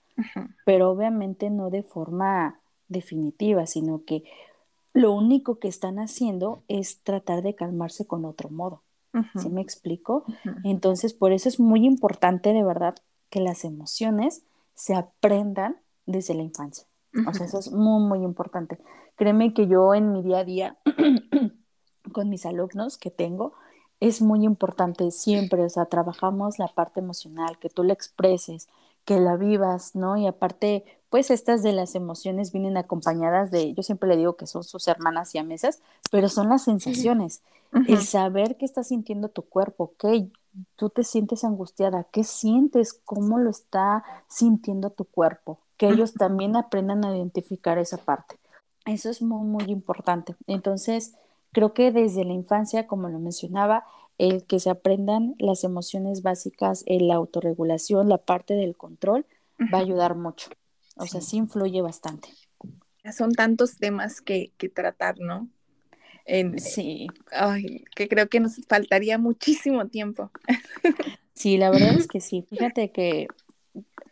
pero 0.66 0.92
obviamente 0.92 1.50
no 1.50 1.70
de 1.70 1.84
forma 1.84 2.60
definitiva, 2.88 3.66
sino 3.66 4.04
que 4.06 4.24
lo 4.94 5.12
único 5.12 5.60
que 5.60 5.68
están 5.68 6.00
haciendo 6.00 6.64
es 6.68 7.02
tratar 7.04 7.42
de 7.42 7.56
calmarse 7.56 8.08
con 8.08 8.26
otro 8.26 8.50
modo. 8.50 8.82
¿Sí 9.38 9.50
me 9.50 9.62
explico? 9.62 10.26
Entonces, 10.66 11.14
por 11.14 11.32
eso 11.32 11.48
es 11.48 11.58
muy 11.58 11.86
importante 11.86 12.52
de 12.52 12.64
verdad 12.64 12.96
que 13.30 13.40
las 13.40 13.64
emociones 13.64 14.44
se 14.74 14.94
aprendan 14.94 15.78
desde 16.06 16.34
la 16.34 16.44
infancia. 16.44 16.86
O 17.28 17.34
sea, 17.34 17.46
eso 17.46 17.60
es 17.60 17.72
muy, 17.72 18.04
muy 18.04 18.26
importante. 18.26 18.78
Créeme 19.16 19.54
que 19.54 19.68
yo 19.68 19.94
en 19.94 20.12
mi 20.12 20.22
día 20.22 20.40
a 20.40 20.44
día 20.44 20.78
con 22.12 22.30
mis 22.30 22.46
alumnos 22.46 22.98
que 22.98 23.10
tengo, 23.10 23.54
es 23.99 24.21
muy 24.21 24.43
importante 24.43 25.10
siempre, 25.12 25.63
o 25.63 25.69
sea, 25.69 25.86
trabajamos 25.86 26.60
la 26.60 26.67
parte 26.67 26.99
emocional, 26.99 27.58
que 27.60 27.69
tú 27.69 27.84
la 27.84 27.93
expreses, 27.93 28.67
que 29.05 29.19
la 29.19 29.38
vivas, 29.38 29.95
¿no? 29.95 30.17
Y 30.17 30.27
aparte, 30.27 30.84
pues 31.10 31.31
estas 31.31 31.63
de 31.63 31.71
las 31.71 31.95
emociones 31.95 32.51
vienen 32.51 32.77
acompañadas 32.77 33.51
de, 33.51 33.73
yo 33.73 33.84
siempre 33.84 34.10
le 34.10 34.17
digo 34.17 34.36
que 34.36 34.47
son 34.47 34.63
sus 34.63 34.88
hermanas 34.88 35.34
y 35.36 35.43
mesas, 35.43 35.79
pero 36.12 36.27
son 36.27 36.49
las 36.49 36.63
sensaciones, 36.63 37.41
el 37.88 38.01
saber 38.01 38.58
qué 38.58 38.65
está 38.65 38.84
sintiendo 38.84 39.29
tu 39.29 39.43
cuerpo, 39.43 39.93
que 39.97 40.29
tú 40.75 40.89
te 40.89 41.03
sientes 41.03 41.43
angustiada, 41.43 42.05
qué 42.12 42.23
sientes, 42.23 42.93
cómo 42.93 43.38
lo 43.38 43.49
está 43.49 44.03
sintiendo 44.27 44.89
tu 44.89 45.05
cuerpo, 45.05 45.60
que 45.77 45.89
ellos 45.89 46.13
también 46.13 46.55
aprendan 46.55 47.05
a 47.05 47.15
identificar 47.15 47.77
esa 47.77 47.97
parte. 47.97 48.38
Eso 48.86 49.10
es 49.10 49.21
muy, 49.21 49.45
muy 49.45 49.65
importante. 49.71 50.36
Entonces, 50.47 51.15
creo 51.56 51.74
que 51.74 51.94
desde 51.94 52.26
la 52.26 52.34
infancia, 52.34 52.86
como 52.86 53.08
lo 53.08 53.18
mencionaba, 53.18 53.86
el 54.18 54.44
que 54.44 54.60
se 54.60 54.70
aprendan 54.70 55.36
las 55.39 55.63
emociones 55.63 56.22
básicas, 56.22 56.84
la 56.86 57.15
autorregulación, 57.15 58.10
la 58.10 58.18
parte 58.18 58.56
del 58.56 58.76
control, 58.76 59.26
va 59.74 59.78
a 59.78 59.82
ayudar 59.82 60.15
mucho. 60.15 60.50
O 60.98 61.06
sea, 61.06 61.22
sí 61.22 61.38
influye 61.38 61.82
bastante. 61.82 62.28
Son 63.15 63.32
tantos 63.32 63.78
temas 63.78 64.20
que, 64.20 64.52
que 64.58 64.68
tratar, 64.68 65.18
¿no? 65.18 65.48
sí. 66.58 67.08
Ay, 67.32 67.86
que 67.96 68.10
creo 68.10 68.28
que 68.28 68.41
nos 68.41 68.58
faltaría 68.68 69.18
muchísimo 69.18 69.88
tiempo. 69.88 70.32
Sí, 71.38 71.58
la 71.58 71.70
verdad 71.70 71.98
es 71.98 72.08
que 72.08 72.22
sí. 72.22 72.46
Fíjate 72.50 72.91
que 72.91 73.28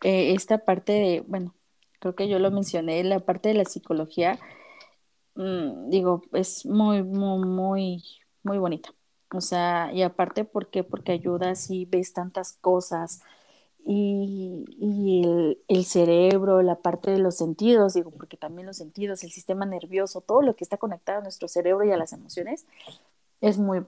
eh, 0.03 0.33
esta 0.33 0.57
parte 0.57 0.91
de, 0.91 1.23
bueno, 1.25 1.55
creo 1.99 2.15
que 2.15 2.27
yo 2.27 2.37
lo 2.37 2.51
mencioné, 2.51 3.01
la 3.05 3.21
parte 3.21 3.47
de 3.47 3.55
la 3.55 3.63
psicología, 3.63 4.37
mm, 5.35 5.89
digo, 5.89 6.23
es 6.33 6.65
muy, 6.65 7.03
muy, 7.03 7.45
muy, 7.47 8.03
muy 8.43 8.57
bonita. 8.57 8.89
O 9.33 9.41
sea, 9.41 9.91
y 9.93 10.03
aparte, 10.03 10.45
¿por 10.45 10.69
qué? 10.69 10.83
Porque 10.83 11.11
ayudas 11.11 11.69
y 11.71 11.85
ves 11.85 12.13
tantas 12.13 12.53
cosas 12.53 13.21
y, 13.85 14.65
y 14.79 15.57
el, 15.67 15.85
cerebro, 15.85 16.61
la 16.61 16.75
parte 16.81 17.11
de 17.11 17.19
los 17.19 17.35
sentidos, 17.35 17.95
digo, 17.95 18.11
porque 18.11 18.37
también 18.37 18.67
los 18.67 18.77
sentidos, 18.77 19.23
el 19.23 19.31
sistema 19.31 19.65
nervioso, 19.65 20.21
todo 20.21 20.41
lo 20.41 20.55
que 20.55 20.63
está 20.63 20.77
conectado 20.77 21.19
a 21.19 21.23
nuestro 21.23 21.47
cerebro 21.47 21.83
y 21.85 21.91
a 21.91 21.97
las 21.97 22.13
emociones, 22.13 22.65
es 23.41 23.57
muy 23.57 23.85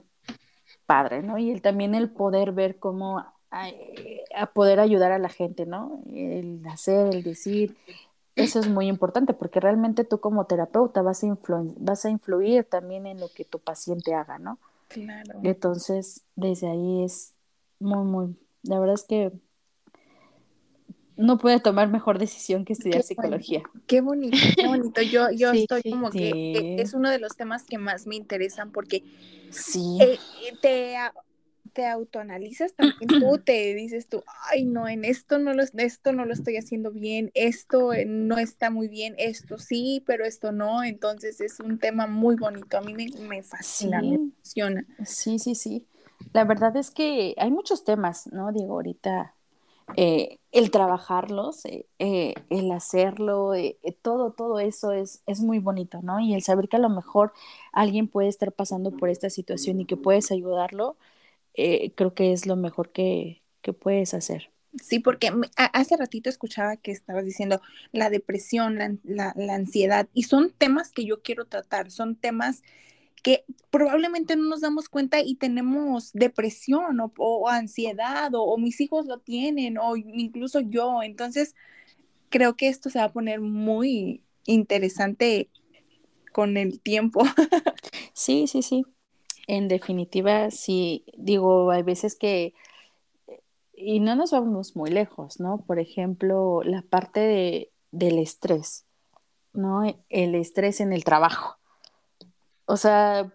padre, 0.86 1.22
¿no? 1.22 1.38
Y 1.38 1.50
el, 1.50 1.62
también 1.62 1.94
el 1.94 2.10
poder 2.10 2.52
ver 2.52 2.78
cómo 2.78 3.24
a, 3.50 4.46
poder 4.54 4.80
ayudar 4.80 5.12
a 5.12 5.18
la 5.18 5.28
gente, 5.28 5.66
¿no? 5.66 6.02
El 6.12 6.62
hacer, 6.68 7.14
el 7.14 7.22
decir, 7.22 7.76
eso 8.36 8.60
es 8.60 8.68
muy 8.68 8.86
importante 8.86 9.32
porque 9.32 9.60
realmente 9.60 10.04
tú 10.04 10.20
como 10.20 10.46
terapeuta 10.46 11.02
vas 11.02 11.24
a, 11.24 11.36
vas 11.78 12.04
a 12.04 12.10
influir 12.10 12.64
también 12.64 13.06
en 13.06 13.18
lo 13.18 13.28
que 13.28 13.44
tu 13.44 13.58
paciente 13.58 14.14
haga, 14.14 14.38
¿no? 14.38 14.58
Claro. 14.88 15.40
Entonces, 15.42 16.22
desde 16.36 16.68
ahí 16.68 17.02
es 17.02 17.32
muy, 17.80 18.04
muy, 18.04 18.36
la 18.62 18.78
verdad 18.78 18.94
es 18.94 19.04
que 19.04 19.32
no 21.16 21.38
puede 21.38 21.60
tomar 21.60 21.88
mejor 21.88 22.18
decisión 22.18 22.64
que 22.64 22.74
estudiar 22.74 23.02
psicología. 23.02 23.62
qué 23.86 24.00
bonito, 24.00 24.36
qué 24.54 24.66
bonito. 24.66 25.00
Yo, 25.02 25.30
yo 25.32 25.52
estoy 25.52 25.82
como 25.90 26.10
que 26.10 26.76
es 26.78 26.92
uno 26.92 27.10
de 27.10 27.18
los 27.18 27.36
temas 27.36 27.64
que 27.64 27.78
más 27.78 28.06
me 28.06 28.16
interesan 28.16 28.70
porque 28.70 29.02
sí. 29.50 29.98
Eh, 30.00 30.18
te, 30.60 30.96
te 31.76 31.86
autoanalizas 31.86 32.72
también 32.74 33.20
tú, 33.20 33.36
te 33.36 33.74
dices 33.74 34.08
tú, 34.08 34.22
ay 34.50 34.64
no, 34.64 34.88
en 34.88 35.04
esto 35.04 35.38
no 35.38 35.52
lo, 35.52 35.62
esto 35.62 36.12
no 36.14 36.24
lo 36.24 36.32
estoy 36.32 36.56
haciendo 36.56 36.90
bien, 36.90 37.30
esto 37.34 37.92
eh, 37.92 38.06
no 38.06 38.38
está 38.38 38.70
muy 38.70 38.88
bien, 38.88 39.14
esto 39.18 39.58
sí, 39.58 40.02
pero 40.06 40.24
esto 40.24 40.52
no. 40.52 40.82
Entonces 40.82 41.42
es 41.42 41.60
un 41.60 41.78
tema 41.78 42.06
muy 42.06 42.36
bonito. 42.36 42.78
A 42.78 42.80
mí 42.80 42.94
me, 42.94 43.08
me 43.28 43.42
fascina, 43.42 44.00
me 44.00 44.14
emociona. 44.14 44.86
Sí, 45.04 45.38
sí, 45.38 45.54
sí. 45.54 45.86
La 46.32 46.44
verdad 46.44 46.74
es 46.78 46.90
que 46.90 47.34
hay 47.36 47.50
muchos 47.50 47.84
temas, 47.84 48.26
¿no? 48.32 48.52
Digo, 48.52 48.72
ahorita 48.72 49.34
eh, 49.96 50.38
el 50.52 50.70
trabajarlos, 50.70 51.66
eh, 51.66 51.86
eh, 51.98 52.32
el 52.48 52.72
hacerlo, 52.72 53.52
todo, 54.00 54.32
todo 54.32 54.60
eso 54.60 54.92
es, 54.92 55.22
es 55.26 55.40
muy 55.40 55.58
bonito, 55.58 56.00
¿no? 56.02 56.20
Y 56.20 56.32
el 56.32 56.42
saber 56.42 56.70
que 56.70 56.76
a 56.76 56.80
lo 56.80 56.88
mejor 56.88 57.34
alguien 57.72 58.08
puede 58.08 58.28
estar 58.28 58.50
pasando 58.52 58.92
por 58.92 59.10
esta 59.10 59.28
situación 59.28 59.78
y 59.80 59.84
que 59.84 59.98
puedes 59.98 60.32
ayudarlo, 60.32 60.96
creo 61.94 62.14
que 62.14 62.32
es 62.32 62.46
lo 62.46 62.56
mejor 62.56 62.92
que, 62.92 63.42
que 63.62 63.72
puedes 63.72 64.14
hacer. 64.14 64.50
Sí, 64.82 64.98
porque 64.98 65.32
hace 65.56 65.96
ratito 65.96 66.28
escuchaba 66.28 66.76
que 66.76 66.90
estabas 66.90 67.24
diciendo 67.24 67.60
la 67.92 68.10
depresión, 68.10 69.00
la, 69.04 69.32
la, 69.34 69.54
ansiedad, 69.54 70.08
y 70.12 70.24
son 70.24 70.50
temas 70.50 70.92
que 70.92 71.04
yo 71.04 71.22
quiero 71.22 71.46
tratar, 71.46 71.90
son 71.90 72.16
temas 72.16 72.62
que 73.22 73.44
probablemente 73.70 74.36
no 74.36 74.44
nos 74.44 74.60
damos 74.60 74.88
cuenta 74.88 75.20
y 75.20 75.34
tenemos 75.34 76.12
depresión 76.12 76.98
o, 77.00 77.48
ansiedad 77.48 78.30
o, 78.34 78.56
mis 78.58 78.80
hijos 78.80 79.06
lo 79.06 79.18
tienen 79.18 79.78
o 79.78 79.96
incluso 79.96 80.60
yo. 80.60 81.02
Entonces, 81.02 81.54
creo 82.28 82.56
que 82.56 82.68
esto 82.68 82.90
se 82.90 82.98
va 82.98 83.06
a 83.06 83.12
poner 83.12 83.40
muy 83.40 84.22
interesante 84.44 85.50
con 86.32 86.56
el 86.56 86.80
tiempo. 86.80 87.24
sí, 88.12 88.46
sí, 88.46 88.62
sí. 88.62 88.84
En 89.46 89.68
definitiva, 89.68 90.50
sí, 90.50 91.04
digo, 91.16 91.70
hay 91.70 91.82
veces 91.82 92.16
que, 92.16 92.54
y 93.74 94.00
no 94.00 94.16
nos 94.16 94.32
vamos 94.32 94.74
muy 94.76 94.90
lejos, 94.90 95.38
¿no? 95.40 95.58
Por 95.58 95.78
ejemplo, 95.78 96.62
la 96.64 96.82
parte 96.82 97.20
de, 97.20 97.70
del 97.92 98.18
estrés, 98.18 98.84
¿no? 99.52 99.82
El 100.08 100.34
estrés 100.34 100.80
en 100.80 100.92
el 100.92 101.04
trabajo 101.04 101.56
o 102.66 102.76
sea, 102.76 103.32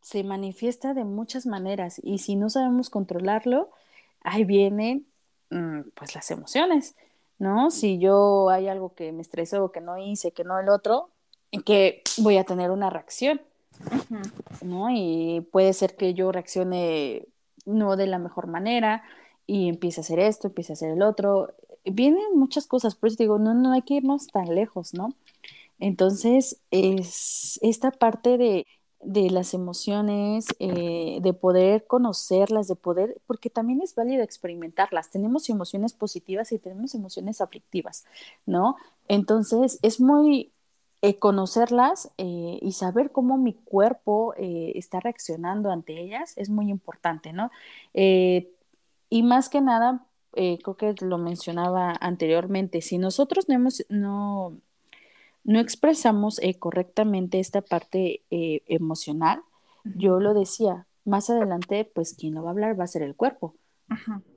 se 0.00 0.24
manifiesta 0.24 0.94
de 0.94 1.04
muchas 1.04 1.46
maneras 1.46 2.00
y 2.02 2.18
si 2.18 2.36
no 2.36 2.48
sabemos 2.48 2.90
controlarlo, 2.90 3.70
ahí 4.22 4.44
vienen 4.44 5.06
mm, 5.50 5.90
pues 5.94 6.14
las 6.14 6.30
emociones, 6.30 6.94
¿no? 7.38 7.70
Si 7.70 7.98
yo 7.98 8.48
hay 8.50 8.68
algo 8.68 8.94
que 8.94 9.12
me 9.12 9.22
estresó, 9.22 9.70
que 9.72 9.80
no 9.80 9.98
hice, 9.98 10.32
que 10.32 10.44
no 10.44 10.58
el 10.58 10.68
otro, 10.68 11.10
que 11.66 12.02
voy 12.18 12.38
a 12.38 12.44
tener 12.44 12.70
una 12.70 12.88
reacción, 12.88 13.42
¿no? 14.62 14.88
Y 14.90 15.46
puede 15.52 15.72
ser 15.72 15.96
que 15.96 16.14
yo 16.14 16.32
reaccione 16.32 17.26
no 17.64 17.96
de 17.96 18.06
la 18.06 18.18
mejor 18.18 18.46
manera 18.46 19.02
y 19.46 19.68
empiece 19.68 20.00
a 20.00 20.02
hacer 20.02 20.18
esto, 20.18 20.48
empiece 20.48 20.72
a 20.72 20.74
hacer 20.74 20.90
el 20.90 21.02
otro. 21.02 21.54
Vienen 21.84 22.36
muchas 22.36 22.66
cosas, 22.66 22.94
por 22.94 23.08
eso 23.08 23.16
digo, 23.18 23.38
no, 23.38 23.54
no 23.54 23.72
hay 23.72 23.82
que 23.82 23.94
irnos 23.94 24.28
tan 24.28 24.54
lejos, 24.54 24.94
¿no? 24.94 25.14
Entonces, 25.78 26.60
es 26.70 27.58
esta 27.62 27.90
parte 27.90 28.38
de, 28.38 28.66
las 29.30 29.52
emociones, 29.52 30.46
eh, 30.60 31.18
de 31.20 31.32
poder 31.32 31.86
conocerlas, 31.88 32.68
de 32.68 32.76
poder, 32.76 33.20
porque 33.26 33.50
también 33.50 33.82
es 33.82 33.96
válido 33.96 34.22
experimentarlas. 34.22 35.10
Tenemos 35.10 35.50
emociones 35.50 35.92
positivas 35.92 36.52
y 36.52 36.58
tenemos 36.58 36.94
emociones 36.94 37.40
aflictivas, 37.40 38.04
¿no? 38.46 38.76
Entonces, 39.08 39.80
es 39.82 40.00
muy 40.00 40.52
eh, 41.02 41.18
conocerlas 41.18 42.10
eh, 42.16 42.58
y 42.62 42.72
saber 42.72 43.12
cómo 43.12 43.36
mi 43.36 43.54
cuerpo 43.54 44.34
está 44.38 45.00
reaccionando 45.00 45.70
ante 45.70 46.00
ellas 46.00 46.32
es 46.36 46.48
muy 46.48 46.70
importante, 46.70 47.32
¿no? 47.32 47.50
y 47.94 49.22
más 49.22 49.50
que 49.50 49.60
nada, 49.60 50.06
creo 50.32 50.76
que 50.76 50.94
lo 51.00 51.18
mencionaba 51.18 51.94
anteriormente, 52.00 52.80
si 52.80 52.96
nosotros 52.96 53.48
no 53.48 53.54
hemos, 53.54 53.84
no 53.90 54.56
no 55.44 55.58
expresamos 55.58 56.38
eh, 56.40 56.58
correctamente 56.58 57.40
esta 57.40 57.62
parte 57.62 58.22
eh, 58.30 58.62
emocional, 58.66 59.42
yo 59.96 60.20
lo 60.20 60.32
decía, 60.32 60.86
más 61.04 61.28
adelante, 61.28 61.90
pues 61.92 62.14
quien 62.14 62.34
lo 62.34 62.44
va 62.44 62.50
a 62.50 62.52
hablar 62.52 62.78
va 62.78 62.84
a 62.84 62.88
ser 62.88 63.02
el 63.02 63.16
cuerpo, 63.16 63.56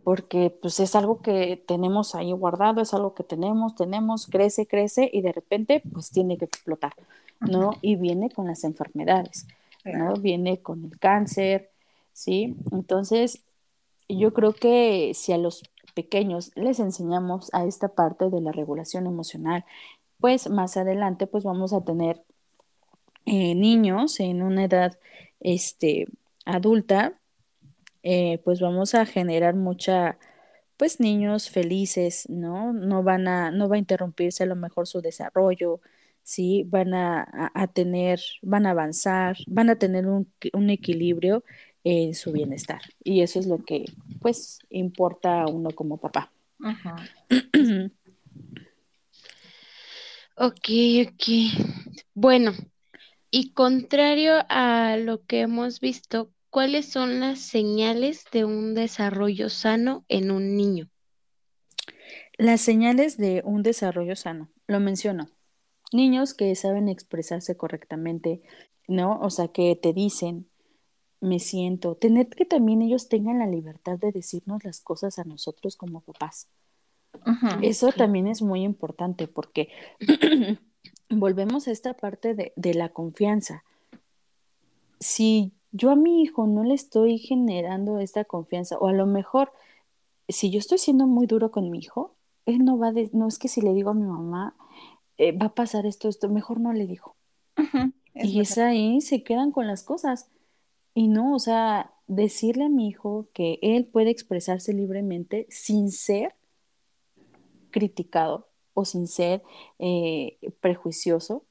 porque 0.06 0.56
pues 0.62 0.80
es 0.80 0.96
algo 0.96 1.20
que 1.24 1.58
tenemos 1.68 2.14
ahí 2.14 2.32
guardado, 2.32 2.80
es 2.80 2.94
algo 2.94 3.16
que 3.16 3.24
tenemos, 3.24 3.76
tenemos, 3.76 4.28
crece, 4.28 4.68
crece 4.68 5.10
y 5.12 5.22
de 5.22 5.32
repente 5.32 5.82
pues 5.92 6.12
tiene 6.12 6.38
que 6.38 6.46
explotar, 6.46 6.94
¿no? 7.40 7.72
Y 7.82 7.96
viene 7.96 8.30
con 8.30 8.46
las 8.46 8.64
enfermedades, 8.64 9.48
¿no? 9.84 10.14
Viene 10.14 10.60
con 10.60 10.86
el 10.86 11.00
cáncer, 11.00 11.72
¿sí? 12.14 12.56
Entonces, 12.72 13.42
yo 14.08 14.32
creo 14.32 14.54
que 14.54 15.14
si 15.16 15.34
a 15.34 15.40
los 15.40 15.64
pequeños 15.96 16.52
les 16.54 16.80
enseñamos 16.80 17.52
a 17.52 17.66
esta 17.66 17.88
parte 17.88 18.30
de 18.30 18.42
la 18.42 18.52
regulación 18.52 19.08
emocional, 19.08 19.66
pues 20.20 20.48
más 20.52 20.78
adelante 20.78 21.26
pues 21.26 21.44
vamos 21.44 21.74
a 21.74 21.84
tener 21.84 22.22
eh, 23.26 23.56
niños 23.56 24.20
en 24.20 24.44
una 24.44 24.66
edad 24.66 25.00
este, 25.40 26.06
adulta, 26.46 27.20
eh, 28.06 28.40
pues 28.44 28.62
vamos 28.62 28.94
a 28.94 29.08
generar 29.08 29.56
mucha, 29.56 30.20
pues 30.78 31.00
niños 31.00 31.50
felices, 31.50 32.30
¿no? 32.30 32.72
No 32.72 33.02
van 33.02 33.28
a, 33.28 33.50
no 33.50 33.68
va 33.68 33.78
a 33.78 33.80
interrumpirse 33.80 34.44
a 34.44 34.46
lo 34.46 34.56
mejor 34.56 34.86
su 34.86 35.02
desarrollo, 35.02 35.82
¿sí? 36.22 36.64
Van 36.68 36.94
a, 36.94 37.26
tener, 37.74 38.22
van 38.44 38.68
a 38.68 38.72
avanzar, 38.72 39.38
van 39.48 39.72
a 39.72 39.78
tener 39.78 40.06
un, 40.06 40.32
un, 40.54 40.70
equilibrio 40.70 41.44
en 41.84 42.14
su 42.14 42.32
bienestar. 42.32 42.82
Y 43.04 43.22
eso 43.22 43.40
es 43.40 43.48
lo 43.48 43.64
que, 43.66 43.86
pues, 44.22 44.60
importa 44.70 45.42
a 45.42 45.48
uno 45.48 45.72
como 45.72 45.98
papá. 45.98 46.32
ok, 50.38 50.70
ok. 51.08 51.24
Bueno, 52.14 52.54
y 53.32 53.52
contrario 53.54 54.46
a 54.50 54.96
lo 54.98 55.26
que 55.26 55.42
hemos 55.42 55.80
visto, 55.80 56.32
¿cuáles 56.56 56.86
son 56.86 57.20
las 57.20 57.40
señales 57.40 58.24
de 58.32 58.46
un 58.46 58.76
desarrollo 58.76 59.50
sano 59.50 60.06
en 60.08 60.32
un 60.32 60.56
niño? 60.56 60.90
Las 62.38 62.62
señales 62.62 63.18
de 63.18 63.42
un 63.44 63.62
desarrollo 63.62 64.16
sano, 64.16 64.50
lo 64.66 64.80
menciono. 64.80 65.28
Niños 65.92 66.34
que 66.34 66.56
saben 66.56 66.88
expresarse 66.88 67.58
correctamente, 67.58 68.42
¿no? 68.88 69.20
O 69.20 69.30
sea, 69.32 69.50
que 69.50 69.76
te 69.76 69.92
dicen, 69.92 70.50
me 71.20 71.40
siento, 71.40 71.96
tener 71.96 72.30
que 72.30 72.46
también 72.46 72.82
ellos 72.82 73.10
tengan 73.10 73.40
la 73.40 73.48
libertad 73.48 74.00
de 74.00 74.14
decirnos 74.14 74.64
las 74.64 74.80
cosas 74.80 75.20
a 75.20 75.26
nosotros 75.26 75.76
como 75.76 76.00
papás. 76.00 76.48
Eso 77.64 77.92
también 77.92 78.28
es 78.28 78.42
muy 78.42 78.64
importante 78.64 79.28
porque 79.28 79.68
volvemos 81.10 81.68
a 81.68 81.72
esta 81.72 81.96
parte 81.96 82.34
de, 82.34 82.54
de 82.56 82.74
la 82.76 82.94
confianza. 82.94 83.66
Si 85.02 85.52
yo 85.76 85.92
a 85.92 85.96
mi 85.98 86.22
hijo 86.22 86.48
no 86.48 86.64
le 86.64 86.74
estoy 86.74 87.18
generando 87.18 88.00
esta 88.00 88.24
confianza, 88.24 88.78
o 88.78 88.88
a 88.88 88.94
lo 88.94 89.06
mejor, 89.06 89.52
si 90.30 90.50
yo 90.50 90.58
estoy 90.58 90.78
siendo 90.78 91.06
muy 91.06 91.28
duro 91.28 91.52
con 91.52 91.70
mi 91.70 91.80
hijo, 91.80 92.16
él 92.46 92.64
no 92.64 92.78
va 92.78 92.90
a, 92.90 92.94
no 93.12 93.28
es 93.28 93.38
que 93.38 93.50
si 93.50 93.60
le 93.60 93.74
digo 93.74 93.90
a 93.90 93.94
mi 93.94 94.06
mamá, 94.06 94.56
eh, 95.18 95.34
va 95.34 95.48
a 95.48 95.54
pasar 95.54 95.86
esto, 95.86 96.08
esto, 96.08 96.30
mejor 96.30 96.62
no 96.62 96.72
le 96.72 96.88
digo. 96.88 97.16
y 98.14 98.40
es 98.40 98.58
ahí, 98.58 99.02
se 99.02 99.24
quedan 99.24 99.52
con 99.52 99.68
las 99.68 99.84
cosas. 99.84 100.30
Y 100.94 101.10
no, 101.10 101.36
o 101.36 101.40
sea, 101.40 101.92
decirle 102.08 102.66
a 102.66 102.70
mi 102.70 102.88
hijo 102.88 103.28
que 103.34 103.60
él 103.62 103.86
puede 103.86 104.12
expresarse 104.12 104.72
libremente 104.72 105.46
sin 105.50 105.92
ser 105.92 106.36
criticado 107.72 108.48
o 108.74 108.86
sin 108.86 109.08
ser 109.08 109.44
eh, 109.80 110.38
prejuicioso, 110.62 111.44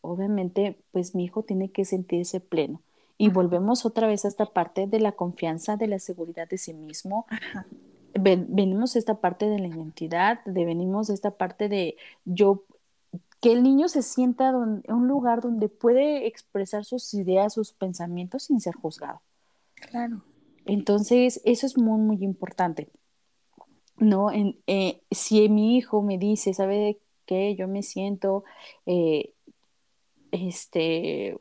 obviamente, 0.00 0.80
pues 0.90 1.14
mi 1.14 1.24
hijo 1.24 1.44
tiene 1.44 1.70
que 1.70 1.84
sentirse 1.84 2.40
pleno. 2.40 2.82
Y 3.18 3.30
volvemos 3.30 3.84
otra 3.84 4.06
vez 4.06 4.24
a 4.24 4.28
esta 4.28 4.46
parte 4.46 4.86
de 4.86 5.00
la 5.00 5.12
confianza, 5.12 5.76
de 5.76 5.88
la 5.88 5.98
seguridad 5.98 6.48
de 6.48 6.56
sí 6.56 6.72
mismo, 6.72 7.26
venimos 8.14 8.96
esta 8.96 9.20
parte 9.20 9.46
de 9.46 9.58
la 9.58 9.68
identidad, 9.68 10.44
de 10.44 10.64
venimos 10.64 11.10
esta 11.10 11.32
parte 11.32 11.68
de 11.68 11.96
yo, 12.24 12.64
que 13.40 13.52
el 13.52 13.62
niño 13.62 13.88
se 13.88 14.02
sienta 14.02 14.48
en 14.48 14.92
un 14.92 15.08
lugar 15.08 15.40
donde 15.40 15.68
puede 15.68 16.26
expresar 16.26 16.84
sus 16.84 17.12
ideas, 17.14 17.54
sus 17.54 17.72
pensamientos 17.72 18.44
sin 18.44 18.60
ser 18.60 18.74
juzgado. 18.74 19.20
Claro. 19.74 20.22
Entonces, 20.64 21.40
eso 21.44 21.66
es 21.66 21.78
muy, 21.78 22.00
muy 22.00 22.24
importante. 22.24 22.88
¿No? 23.96 24.30
En, 24.30 24.60
eh, 24.66 25.02
si 25.10 25.48
mi 25.48 25.76
hijo 25.76 26.02
me 26.02 26.18
dice, 26.18 26.54
¿sabe 26.54 27.00
qué? 27.26 27.56
Yo 27.56 27.66
me 27.66 27.82
siento, 27.82 28.44
eh, 28.86 29.34
este, 30.30 31.36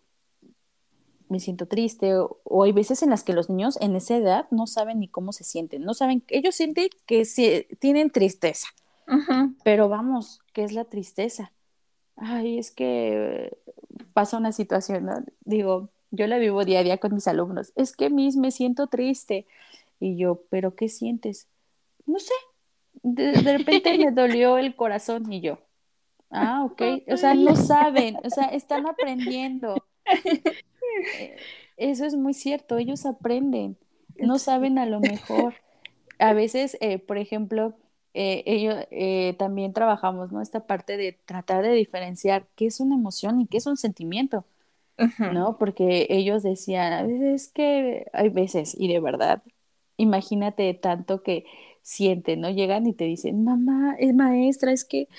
me 1.30 1.40
siento 1.40 1.68
triste, 1.68 2.14
o, 2.16 2.64
hay 2.64 2.72
veces 2.72 3.04
en 3.04 3.10
las 3.10 3.24
que 3.24 3.34
los 3.34 3.50
niños 3.50 3.78
en 3.82 3.96
esa 3.96 4.16
edad 4.18 4.48
no 4.52 4.68
saben 4.68 5.00
ni 5.00 5.08
cómo 5.08 5.32
se 5.34 5.44
sienten, 5.44 5.84
no 5.84 5.94
saben, 5.94 6.24
ellos 6.30 6.56
sienten 6.56 6.90
que 7.06 7.24
tienen 7.80 8.10
tristeza, 8.10 8.68
pero 9.64 9.90
vamos, 9.90 10.42
¿qué 10.54 10.64
es 10.64 10.74
la 10.74 10.86
tristeza? 10.86 11.52
Ay, 12.16 12.58
es 12.58 12.72
que 12.72 13.58
pasa 14.14 14.38
una 14.38 14.52
situación, 14.52 15.06
¿no? 15.06 15.24
Digo, 15.46 15.90
yo 16.12 16.28
la 16.28 16.38
vivo 16.38 16.66
día 16.66 16.80
a 16.80 16.84
día 16.84 16.98
con 16.98 17.14
mis 17.14 17.28
alumnos, 17.28 17.72
es 17.76 17.96
que 17.96 18.10
mis 18.10 18.36
me 18.36 18.52
siento 18.52 18.88
triste, 18.88 19.46
y 20.00 20.18
yo, 20.18 20.42
¿pero 20.50 20.76
qué 20.76 20.90
sientes? 20.90 21.48
No 22.06 22.20
sé, 22.20 22.34
de, 23.04 23.32
de 23.34 23.58
repente 23.58 23.98
me 23.98 24.12
dolió 24.12 24.58
el 24.58 24.76
corazón 24.76 25.32
y 25.32 25.42
yo, 25.42 25.60
ah, 26.32 26.66
ok, 26.66 26.82
o 27.12 27.18
sea, 27.18 27.34
no 27.34 27.56
saben, 27.56 28.18
o 28.24 28.30
sea, 28.30 28.46
están 28.46 28.88
aprendiendo. 28.88 29.76
Eh, 30.08 31.36
eso 31.78 32.06
es 32.06 32.16
muy 32.16 32.34
cierto, 32.34 32.78
ellos 32.78 33.06
aprenden, 33.06 33.78
no 34.20 34.40
saben 34.40 34.78
a 34.80 34.86
lo 34.86 35.02
mejor. 35.02 35.56
A 36.20 36.34
veces, 36.34 36.78
eh, 36.82 37.00
por 37.00 37.18
ejemplo, 37.18 37.76
eh, 38.14 38.44
ellos 38.48 38.76
también 39.38 39.74
trabajamos, 39.74 40.32
¿no? 40.32 40.42
Esta 40.42 40.66
parte 40.66 40.98
de 40.98 41.14
tratar 41.26 41.64
de 41.64 41.72
diferenciar 41.74 42.48
qué 42.56 42.68
es 42.68 42.80
una 42.80 42.96
emoción 42.96 43.42
y 43.42 43.48
qué 43.48 43.58
es 43.58 43.68
un 43.68 43.78
sentimiento, 43.78 44.46
¿no? 45.28 45.58
Porque 45.58 46.08
ellos 46.10 46.44
decían, 46.44 46.94
a 46.94 47.04
veces 47.04 47.50
que 47.50 48.08
hay 48.14 48.30
veces, 48.30 48.76
y 48.78 48.88
de 48.88 49.00
verdad, 49.00 49.44
imagínate 49.98 50.74
tanto 50.76 51.24
que 51.24 51.46
sienten, 51.82 52.42
¿no? 52.42 52.50
Llegan 52.50 52.88
y 52.88 52.94
te 52.94 53.06
dicen, 53.06 53.44
mamá, 53.44 53.96
es 54.00 54.14
maestra, 54.16 54.72
es 54.72 54.86
que 54.86 55.10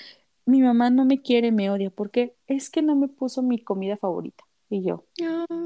mi 0.45 0.61
mamá 0.61 0.89
no 0.91 1.05
me 1.05 1.21
quiere, 1.21 1.51
me 1.51 1.71
odia, 1.71 1.91
porque 1.91 2.35
es 2.47 2.69
que 2.69 2.81
no 2.83 2.95
me 2.95 3.07
puso 3.09 3.43
mi 3.43 3.59
comida 3.63 3.97
favorita. 3.97 4.45
Y 4.71 4.83
yo, 4.83 5.03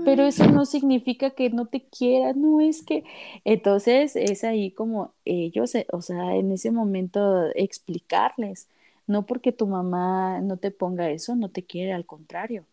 pero 0.05 0.23
eso 0.23 0.47
no 0.47 0.65
significa 0.65 1.31
que 1.31 1.49
no 1.49 1.65
te 1.65 1.81
quiera, 1.81 2.31
no 2.31 2.61
es 2.61 2.83
que, 2.83 3.03
entonces 3.43 4.15
es 4.15 4.45
ahí 4.45 4.71
como 4.71 5.11
ellos, 5.25 5.75
eh, 5.75 5.85
o 5.91 6.01
sea, 6.01 6.35
en 6.35 6.53
ese 6.53 6.71
momento 6.71 7.47
explicarles, 7.53 8.69
no 9.05 9.25
porque 9.25 9.51
tu 9.51 9.67
mamá 9.67 10.39
no 10.39 10.55
te 10.55 10.71
ponga 10.71 11.09
eso, 11.09 11.35
no 11.35 11.49
te 11.49 11.63
quiere, 11.63 11.91
al 11.91 12.05
contrario. 12.05 12.63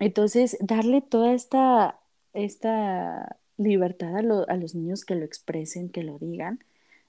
Entonces, 0.00 0.56
darle 0.60 1.00
toda 1.00 1.32
esta, 1.32 2.00
esta 2.34 3.36
libertad 3.56 4.16
a, 4.16 4.52
a 4.52 4.56
los 4.56 4.74
niños 4.74 5.04
que 5.04 5.14
lo 5.14 5.24
expresen, 5.24 5.90
que 5.90 6.02
lo 6.02 6.18
digan, 6.18 6.58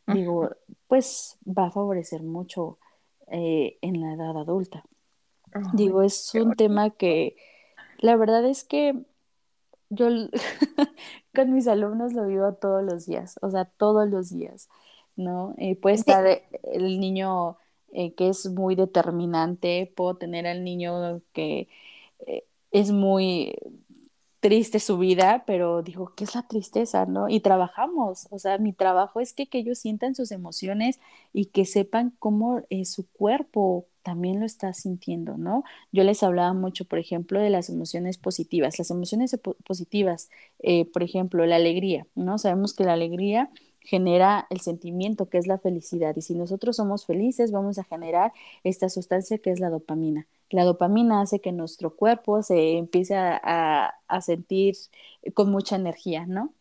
digo, 0.05 0.51
pues 0.87 1.37
va 1.45 1.67
a 1.67 1.71
favorecer 1.71 2.23
mucho 2.23 2.77
eh, 3.27 3.77
en 3.81 4.01
la 4.01 4.13
edad 4.13 4.37
adulta. 4.37 4.83
digo, 5.73 6.01
es 6.01 6.33
un 6.35 6.53
tema 6.53 6.91
que 6.91 7.35
la 7.99 8.15
verdad 8.15 8.45
es 8.45 8.63
que 8.63 8.95
yo 9.89 10.07
con 11.35 11.53
mis 11.53 11.67
alumnos 11.67 12.13
lo 12.13 12.27
vivo 12.27 12.53
todos 12.55 12.83
los 12.83 13.05
días, 13.05 13.37
o 13.41 13.49
sea, 13.51 13.65
todos 13.65 14.09
los 14.09 14.29
días, 14.29 14.69
¿no? 15.15 15.55
Eh, 15.57 15.75
puede 15.75 15.95
estar 15.95 16.25
el 16.63 16.99
niño 16.99 17.57
eh, 17.93 18.13
que 18.15 18.29
es 18.29 18.49
muy 18.51 18.75
determinante, 18.75 19.91
puedo 19.95 20.17
tener 20.17 20.47
al 20.47 20.63
niño 20.63 21.21
que 21.33 21.69
eh, 22.27 22.45
es 22.71 22.91
muy 22.91 23.55
triste 24.47 24.79
su 24.79 24.97
vida, 24.97 25.43
pero 25.45 25.81
digo, 25.81 26.13
¿qué 26.15 26.23
es 26.23 26.33
la 26.33 26.47
tristeza, 26.47 27.05
no? 27.05 27.27
Y 27.27 27.41
trabajamos, 27.41 28.29
o 28.31 28.39
sea, 28.39 28.57
mi 28.57 28.71
trabajo 28.71 29.19
es 29.19 29.33
que, 29.33 29.47
que 29.47 29.57
ellos 29.57 29.77
sientan 29.77 30.15
sus 30.15 30.31
emociones 30.31 31.01
y 31.33 31.47
que 31.47 31.65
sepan 31.65 32.13
cómo 32.17 32.61
su 32.85 33.09
cuerpo 33.09 33.87
también 34.03 34.39
lo 34.39 34.45
está 34.45 34.71
sintiendo, 34.73 35.35
¿no? 35.37 35.65
Yo 35.91 36.05
les 36.05 36.23
hablaba 36.23 36.53
mucho, 36.53 36.85
por 36.85 36.97
ejemplo, 36.97 37.41
de 37.41 37.49
las 37.49 37.67
emociones 37.67 38.17
positivas. 38.17 38.79
Las 38.79 38.89
emociones 38.89 39.37
positivas, 39.65 40.29
eh, 40.59 40.85
por 40.85 41.03
ejemplo, 41.03 41.45
la 41.45 41.57
alegría, 41.57 42.07
¿no? 42.15 42.37
Sabemos 42.37 42.73
que 42.73 42.85
la 42.85 42.93
alegría 42.93 43.49
genera 43.87 44.47
el 44.49 44.59
sentimiento 44.59 45.29
que 45.29 45.37
es 45.37 45.47
la 45.47 45.57
felicidad 45.57 46.15
y 46.15 46.21
si 46.21 46.35
nosotros 46.35 46.75
somos 46.75 47.05
felices 47.05 47.51
vamos 47.51 47.79
a 47.79 47.83
generar 47.85 48.33
esta 48.63 48.89
sustancia 48.89 49.37
que 49.39 49.51
es 49.51 49.59
la 49.59 49.69
dopamina. 49.69 50.27
La 50.49 50.65
dopamina 50.65 51.21
hace 51.21 51.39
que 51.39 51.51
nuestro 51.51 51.95
cuerpo 51.95 52.43
se 52.43 52.77
empiece 52.77 53.15
a, 53.15 53.95
a 54.07 54.21
sentir 54.21 54.75
con 55.33 55.51
mucha 55.51 55.75
energía, 55.77 56.25
¿no? 56.25 56.53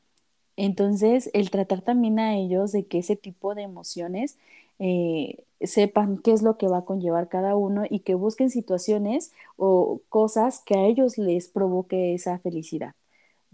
Entonces, 0.56 1.30
el 1.34 1.50
tratar 1.50 1.82
también 1.82 2.18
a 2.18 2.36
ellos 2.36 2.72
de 2.72 2.86
que 2.86 2.98
ese 2.98 3.16
tipo 3.16 3.54
de 3.54 3.62
emociones 3.62 4.38
eh, 4.78 5.44
sepan 5.60 6.18
qué 6.18 6.32
es 6.32 6.42
lo 6.42 6.56
que 6.58 6.68
va 6.68 6.78
a 6.78 6.84
conllevar 6.84 7.28
cada 7.28 7.56
uno 7.56 7.84
y 7.88 8.00
que 8.00 8.14
busquen 8.14 8.50
situaciones 8.50 9.32
o 9.56 10.00
cosas 10.08 10.62
que 10.64 10.74
a 10.76 10.86
ellos 10.86 11.18
les 11.18 11.48
provoque 11.48 12.14
esa 12.14 12.38
felicidad, 12.38 12.94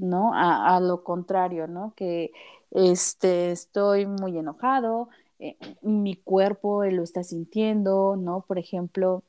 ¿no? 0.03 0.33
A, 0.35 0.81
lo 0.81 1.05
contrario, 1.05 1.67
¿no? 1.69 1.95
Que 1.97 2.33
este, 2.73 3.53
estoy 3.53 4.07
muy 4.07 4.39
enojado, 4.39 5.09
eh, 5.39 5.57
mi 5.83 6.17
cuerpo 6.17 6.85
lo 6.85 7.03
está 7.03 7.25
sintiendo, 7.25 8.17
¿no? 8.17 8.43
Por 8.43 8.59
ejemplo, 8.59 9.23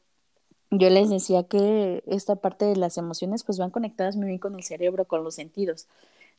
yo 0.72 0.90
les 0.90 1.10
decía 1.10 1.44
que 1.44 2.04
esta 2.08 2.36
parte 2.38 2.66
de 2.66 2.76
las 2.76 2.98
emociones 2.98 3.44
pues 3.44 3.60
van 3.60 3.72
conectadas 3.72 4.16
muy 4.16 4.28
bien 4.28 4.40
con 4.40 4.56
el 4.56 4.64
cerebro, 4.64 5.06
con 5.06 5.24
los 5.24 5.36
sentidos. 5.36 5.88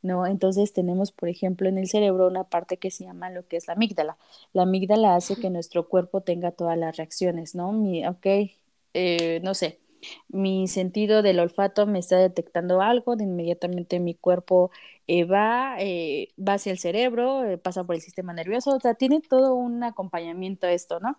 ¿no? 0.02 0.26
Entonces 0.26 0.72
tenemos, 0.74 1.12
por 1.12 1.28
ejemplo, 1.30 1.68
en 1.68 1.78
el 1.78 1.88
cerebro 1.88 2.26
una 2.28 2.44
parte 2.44 2.76
que 2.78 2.90
se 2.90 3.04
llama 3.04 3.30
lo 3.30 3.46
que 3.48 3.56
es 3.56 3.66
la 3.68 3.74
amígdala. 3.74 4.18
La 4.52 4.62
amígdala 4.62 5.16
hace 5.16 5.36
que 5.36 5.50
nuestro 5.50 5.88
cuerpo 5.88 6.20
tenga 6.20 6.52
todas 6.52 6.78
las 6.78 6.96
reacciones, 6.96 7.54
¿no? 7.54 7.72
Mi, 7.72 8.06
ok, 8.06 8.26
eh, 8.94 9.40
no 9.42 9.54
sé, 9.54 9.78
mi 10.28 10.68
sentido 10.68 11.22
del 11.22 11.40
olfato 11.40 11.86
me 11.86 11.98
está 11.98 12.18
detectando 12.18 12.80
algo, 12.80 13.16
de 13.16 13.24
inmediatamente 13.24 14.00
mi 14.00 14.14
cuerpo 14.14 14.70
eh, 15.06 15.24
va, 15.24 15.76
eh, 15.78 16.30
va 16.38 16.54
hacia 16.54 16.72
el 16.72 16.78
cerebro, 16.78 17.42
pasa 17.62 17.84
por 17.84 17.94
el 17.96 18.00
sistema 18.02 18.32
nervioso, 18.32 18.70
o 18.76 18.80
sea, 18.80 18.94
tiene 18.94 19.20
todo 19.20 19.54
un 19.54 19.82
acompañamiento 19.84 20.66
a 20.66 20.72
esto, 20.72 21.00
¿no? 21.00 21.18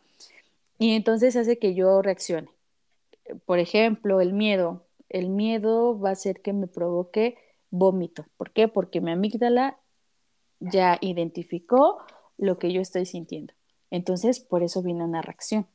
Y 0.80 0.94
entonces 0.96 1.36
hace 1.36 1.60
que 1.60 1.76
yo 1.76 2.02
reaccione. 2.02 2.50
por 3.46 3.60
ejemplo, 3.60 4.22
el 4.22 4.34
miedo. 4.34 4.86
El 5.10 5.30
miedo 5.30 6.00
va 6.00 6.10
a 6.10 6.14
hacer 6.14 6.42
que 6.42 6.54
me 6.54 6.68
provoque 6.68 7.38
vómito. 7.72 8.26
¿Por 8.38 8.52
qué? 8.52 8.68
Porque 8.68 9.02
mi 9.02 9.12
amígdala 9.12 9.80
ya 10.60 10.98
identificó 11.02 12.00
lo 12.38 12.60
que 12.60 12.74
yo 12.74 12.82
estoy 12.82 13.06
sintiendo. 13.06 13.54
Entonces, 13.92 14.40
por 14.40 14.64
eso 14.64 14.82
viene 14.84 15.04
una 15.06 15.22
reacción. 15.22 15.68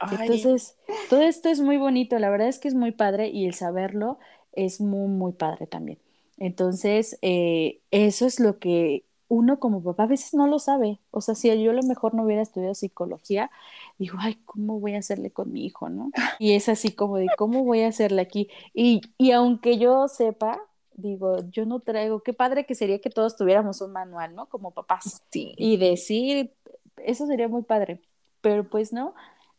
Entonces, 0.00 0.76
todo 1.08 1.22
esto 1.22 1.48
es 1.48 1.60
muy 1.60 1.76
bonito, 1.76 2.18
la 2.18 2.30
verdad 2.30 2.48
es 2.48 2.58
que 2.58 2.68
es 2.68 2.74
muy 2.74 2.92
padre 2.92 3.28
y 3.28 3.46
el 3.46 3.54
saberlo 3.54 4.18
es 4.52 4.80
muy, 4.80 5.08
muy 5.08 5.32
padre 5.32 5.66
también. 5.66 5.98
Entonces, 6.36 7.18
eh, 7.22 7.80
eso 7.90 8.26
es 8.26 8.40
lo 8.40 8.58
que 8.58 9.04
uno 9.28 9.58
como 9.58 9.82
papá 9.82 10.04
a 10.04 10.06
veces 10.06 10.34
no 10.34 10.46
lo 10.46 10.58
sabe. 10.58 10.98
O 11.10 11.20
sea, 11.20 11.34
si 11.34 11.48
yo 11.62 11.70
a 11.70 11.74
lo 11.74 11.82
mejor 11.82 12.14
no 12.14 12.24
hubiera 12.24 12.42
estudiado 12.42 12.74
psicología, 12.74 13.50
digo, 13.98 14.18
ay, 14.20 14.38
¿cómo 14.44 14.80
voy 14.80 14.94
a 14.94 14.98
hacerle 14.98 15.30
con 15.30 15.52
mi 15.52 15.64
hijo, 15.64 15.88
no? 15.88 16.10
Y 16.38 16.52
es 16.54 16.68
así 16.68 16.92
como 16.92 17.16
de, 17.16 17.26
¿cómo 17.36 17.64
voy 17.64 17.82
a 17.82 17.88
hacerle 17.88 18.22
aquí? 18.22 18.48
Y, 18.72 19.00
y 19.18 19.32
aunque 19.32 19.78
yo 19.78 20.08
sepa, 20.08 20.60
digo, 20.94 21.38
yo 21.50 21.66
no 21.66 21.80
traigo, 21.80 22.20
qué 22.20 22.32
padre 22.32 22.66
que 22.66 22.74
sería 22.74 23.00
que 23.00 23.10
todos 23.10 23.36
tuviéramos 23.36 23.80
un 23.80 23.92
manual, 23.92 24.34
¿no? 24.34 24.46
Como 24.46 24.72
papás. 24.72 25.22
Sí. 25.30 25.54
Y 25.56 25.76
decir, 25.76 26.52
eso 26.98 27.26
sería 27.26 27.48
muy 27.48 27.62
padre. 27.62 28.00
Pero 28.40 28.68
pues 28.68 28.92
no, 28.92 29.14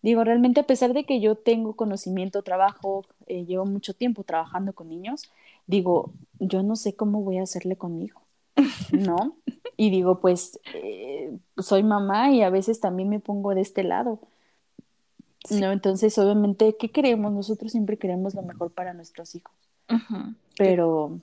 digo, 0.06 0.24
realmente 0.24 0.60
a 0.60 0.68
pesar 0.68 0.94
de 0.94 1.04
que 1.04 1.20
yo 1.20 1.34
tengo 1.34 1.76
conocimiento, 1.76 2.44
trabajo, 2.44 3.04
eh, 3.26 3.44
llevo 3.46 3.66
mucho 3.66 3.96
tiempo 3.96 4.24
trabajando 4.24 4.72
con 4.74 4.88
niños, 4.88 5.32
digo, 5.66 6.14
yo 6.40 6.62
no 6.62 6.76
sé 6.76 6.96
cómo 6.96 7.24
voy 7.24 7.40
a 7.40 7.44
hacerle 7.44 7.76
con 7.76 7.98
mi 7.98 8.06
hijo, 8.06 8.22
¿no? 8.92 9.36
Y 9.78 9.90
digo, 9.90 10.22
pues 10.22 10.58
eh, 10.74 11.38
soy 11.58 11.84
mamá 11.84 12.32
y 12.32 12.44
a 12.44 12.50
veces 12.50 12.80
también 12.80 13.10
me 13.10 13.20
pongo 13.20 13.54
de 13.54 13.60
este 13.60 13.84
lado. 13.84 14.22
¿No? 15.50 15.74
Entonces, 15.74 16.18
obviamente, 16.18 16.78
¿qué 16.80 16.92
queremos? 16.92 17.34
Nosotros 17.34 17.74
siempre 17.74 17.98
queremos 17.98 18.36
lo 18.36 18.42
mejor 18.42 18.72
para 18.72 18.94
nuestros 18.94 19.36
hijos. 19.36 19.52
Pero 20.58 21.20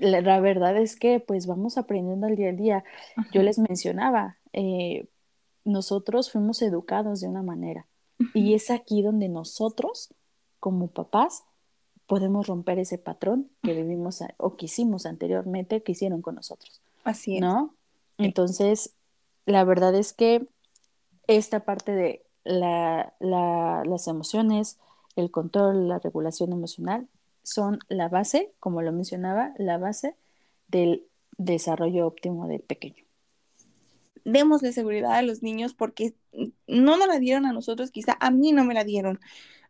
la, 0.00 0.38
verdad 0.38 0.76
es 0.76 0.94
que 0.94 1.18
pues 1.18 1.48
vamos 1.48 1.78
aprendiendo 1.78 2.28
al 2.28 2.36
día 2.36 2.50
a 2.50 2.52
día. 2.52 2.84
Yo 3.32 3.42
les 3.42 3.58
mencionaba, 3.58 4.36
eh, 4.52 5.08
nosotros 5.66 6.30
fuimos 6.30 6.62
educados 6.62 7.20
de 7.20 7.28
una 7.28 7.42
manera 7.42 7.86
y 8.32 8.54
es 8.54 8.70
aquí 8.70 9.02
donde 9.02 9.28
nosotros, 9.28 10.14
como 10.60 10.86
papás, 10.86 11.44
podemos 12.06 12.46
romper 12.46 12.78
ese 12.78 12.98
patrón 12.98 13.50
que 13.62 13.74
vivimos 13.74 14.22
o 14.38 14.56
que 14.56 14.66
hicimos 14.66 15.04
anteriormente, 15.06 15.82
que 15.82 15.92
hicieron 15.92 16.22
con 16.22 16.36
nosotros. 16.36 16.80
Así 17.04 17.34
es. 17.34 17.40
¿No? 17.40 17.74
Entonces, 18.16 18.94
la 19.44 19.64
verdad 19.64 19.94
es 19.94 20.12
que 20.12 20.46
esta 21.26 21.60
parte 21.60 21.92
de 21.92 22.24
las 22.44 24.08
emociones, 24.08 24.78
el 25.16 25.30
control, 25.30 25.88
la 25.88 25.98
regulación 25.98 26.52
emocional, 26.52 27.08
son 27.42 27.80
la 27.88 28.08
base, 28.08 28.52
como 28.60 28.82
lo 28.82 28.92
mencionaba, 28.92 29.52
la 29.58 29.78
base 29.78 30.14
del 30.68 31.06
desarrollo 31.38 32.06
óptimo 32.06 32.46
del 32.46 32.60
pequeño. 32.60 33.05
Démosle 34.26 34.72
seguridad 34.72 35.14
a 35.14 35.22
los 35.22 35.42
niños 35.42 35.72
porque 35.72 36.14
no 36.66 36.96
nos 36.96 37.06
la 37.06 37.20
dieron 37.20 37.46
a 37.46 37.52
nosotros, 37.52 37.92
quizá 37.92 38.16
a 38.18 38.32
mí 38.32 38.50
no 38.50 38.64
me 38.64 38.74
la 38.74 38.82
dieron. 38.82 39.20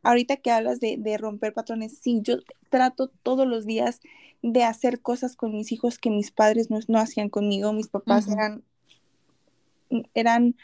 Ahorita 0.02 0.38
que 0.38 0.50
hablas 0.50 0.80
de, 0.80 1.18
romper 1.18 1.52
patrones, 1.52 1.98
sí, 1.98 2.20
yo 2.22 2.36
trato 2.70 3.08
todos 3.22 3.46
los 3.46 3.66
días 3.66 4.00
de 4.40 4.64
hacer 4.64 5.00
cosas 5.00 5.36
con 5.36 5.52
mis 5.52 5.72
hijos 5.72 5.98
que 5.98 6.08
mis 6.10 6.30
padres 6.30 6.68
no, 6.70 6.98
hacían 6.98 7.28
conmigo. 7.28 7.74
Mis 7.74 7.88
papás 7.88 8.28
eran, 8.28 8.64
eran 10.14 10.56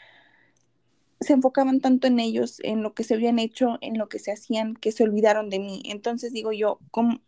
se 1.23 1.33
enfocaban 1.33 1.79
tanto 1.79 2.07
en 2.07 2.19
ellos, 2.19 2.59
en 2.63 2.83
lo 2.83 2.93
que 2.93 3.03
se 3.03 3.15
habían 3.15 3.39
hecho, 3.39 3.77
en 3.81 3.97
lo 3.97 4.09
que 4.09 4.19
se 4.19 4.31
hacían, 4.31 4.75
que 4.75 4.91
se 4.91 5.03
olvidaron 5.03 5.49
de 5.49 5.59
mí. 5.59 5.81
Entonces 5.85 6.33
digo 6.33 6.51
yo, 6.51 6.79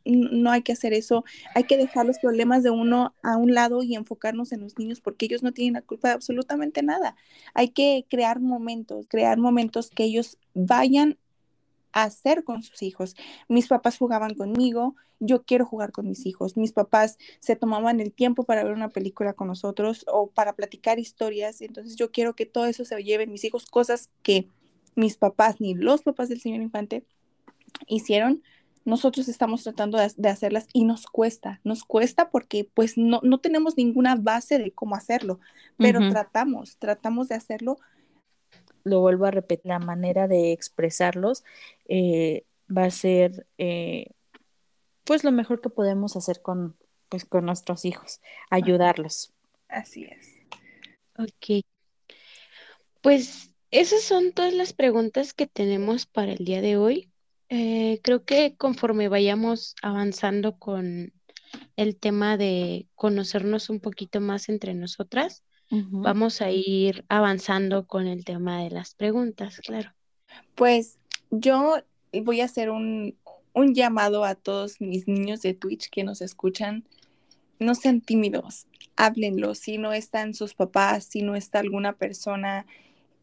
no 0.05 0.51
hay 0.51 0.61
que 0.61 0.73
hacer 0.73 0.93
eso, 0.93 1.23
hay 1.55 1.63
que 1.65 1.77
dejar 1.77 2.05
los 2.05 2.19
problemas 2.19 2.63
de 2.63 2.69
uno 2.69 3.13
a 3.23 3.37
un 3.37 3.53
lado 3.53 3.83
y 3.83 3.95
enfocarnos 3.95 4.51
en 4.51 4.61
los 4.61 4.77
niños 4.77 5.01
porque 5.01 5.25
ellos 5.25 5.43
no 5.43 5.51
tienen 5.51 5.73
la 5.73 5.81
culpa 5.81 6.09
de 6.09 6.13
absolutamente 6.15 6.83
nada. 6.83 7.15
Hay 7.53 7.69
que 7.69 8.05
crear 8.09 8.39
momentos, 8.39 9.07
crear 9.09 9.37
momentos 9.37 9.89
que 9.89 10.03
ellos 10.03 10.37
vayan 10.53 11.17
hacer 11.95 12.43
con 12.43 12.61
sus 12.61 12.83
hijos. 12.83 13.15
Mis 13.47 13.67
papás 13.67 13.97
jugaban 13.97 14.35
conmigo, 14.35 14.95
yo 15.19 15.43
quiero 15.43 15.65
jugar 15.65 15.93
con 15.93 16.07
mis 16.07 16.25
hijos. 16.25 16.57
Mis 16.57 16.73
papás 16.73 17.17
se 17.39 17.55
tomaban 17.55 18.01
el 18.01 18.11
tiempo 18.11 18.43
para 18.43 18.63
ver 18.63 18.73
una 18.73 18.89
película 18.89 19.33
con 19.33 19.47
nosotros 19.47 20.05
o 20.07 20.29
para 20.29 20.53
platicar 20.53 20.99
historias. 20.99 21.61
Entonces 21.61 21.95
yo 21.95 22.11
quiero 22.11 22.35
que 22.35 22.45
todo 22.45 22.65
eso 22.65 22.83
se 22.83 23.01
lleve 23.01 23.27
mis 23.27 23.45
hijos, 23.45 23.65
cosas 23.65 24.11
que 24.23 24.49
mis 24.95 25.15
papás 25.15 25.61
ni 25.61 25.73
los 25.73 26.03
papás 26.03 26.27
del 26.27 26.41
señor 26.41 26.61
Infante 26.61 27.05
hicieron. 27.87 28.43
Nosotros 28.83 29.29
estamos 29.29 29.63
tratando 29.63 29.97
de, 29.97 30.29
hacerlas 30.29 30.67
y 30.73 30.83
nos 30.83 31.07
cuesta, 31.07 31.59
nos 31.63 31.85
cuesta 31.85 32.29
porque 32.29 32.69
pues 32.71 32.97
no, 32.97 33.19
no 33.23 33.39
tenemos 33.39 33.77
ninguna 33.77 34.15
base 34.15 34.59
de 34.59 34.71
cómo 34.71 34.95
hacerlo, 34.95 35.39
pero 35.77 36.07
tratamos, 36.11 36.77
tratamos 36.77 37.29
de 37.29 37.35
hacerlo 37.35 37.79
lo 38.85 39.01
vuelvo 39.01 39.25
a 39.25 39.31
repetir, 39.31 39.65
la 39.65 39.79
manera 39.79 40.29
de 40.29 40.53
expresarlos 40.53 41.43
eh, 41.89 42.45
va 42.75 42.85
a 42.85 42.91
ser 42.91 43.45
eh, 43.57 44.11
pues 45.03 45.23
lo 45.23 45.31
mejor 45.31 45.59
que 45.59 45.69
podemos 45.69 46.15
hacer 46.15 46.41
con, 46.41 46.77
pues, 47.09 47.25
con 47.25 47.45
nuestros 47.45 47.83
hijos, 47.83 48.21
ayudarlos. 48.49 49.33
Así 49.67 50.05
es. 50.05 50.35
Ok. 51.17 51.65
Pues 53.01 53.51
esas 53.71 54.03
son 54.03 54.31
todas 54.31 54.53
las 54.53 54.73
preguntas 54.73 55.33
que 55.33 55.47
tenemos 55.47 56.05
para 56.05 56.31
el 56.31 56.45
día 56.45 56.61
de 56.61 56.77
hoy. 56.77 57.11
Eh, 57.49 57.99
creo 58.03 58.23
que 58.23 58.55
conforme 58.55 59.09
vayamos 59.09 59.75
avanzando 59.81 60.57
con 60.57 61.13
el 61.75 61.97
tema 61.97 62.37
de 62.37 62.87
conocernos 62.95 63.69
un 63.69 63.79
poquito 63.79 64.21
más 64.21 64.49
entre 64.49 64.73
nosotras, 64.73 65.43
Vamos 65.69 66.41
a 66.41 66.51
ir 66.51 67.05
avanzando 67.09 67.87
con 67.87 68.07
el 68.07 68.23
tema 68.23 68.63
de 68.63 68.69
las 68.69 68.95
preguntas, 68.95 69.59
claro. 69.59 69.91
Pues 70.55 70.97
yo 71.31 71.77
voy 72.23 72.41
a 72.41 72.45
hacer 72.45 72.69
un, 72.69 73.17
un 73.53 73.73
llamado 73.73 74.23
a 74.25 74.35
todos 74.35 74.79
mis 74.79 75.07
niños 75.07 75.41
de 75.41 75.53
Twitch 75.53 75.89
que 75.89 76.03
nos 76.03 76.21
escuchan. 76.21 76.85
No 77.59 77.73
sean 77.73 78.01
tímidos, 78.01 78.67
háblenlo. 78.95 79.55
Si 79.55 79.77
no 79.77 79.93
están 79.93 80.33
sus 80.33 80.53
papás, 80.53 81.05
si 81.05 81.21
no 81.21 81.35
está 81.35 81.59
alguna 81.59 81.93
persona 81.93 82.65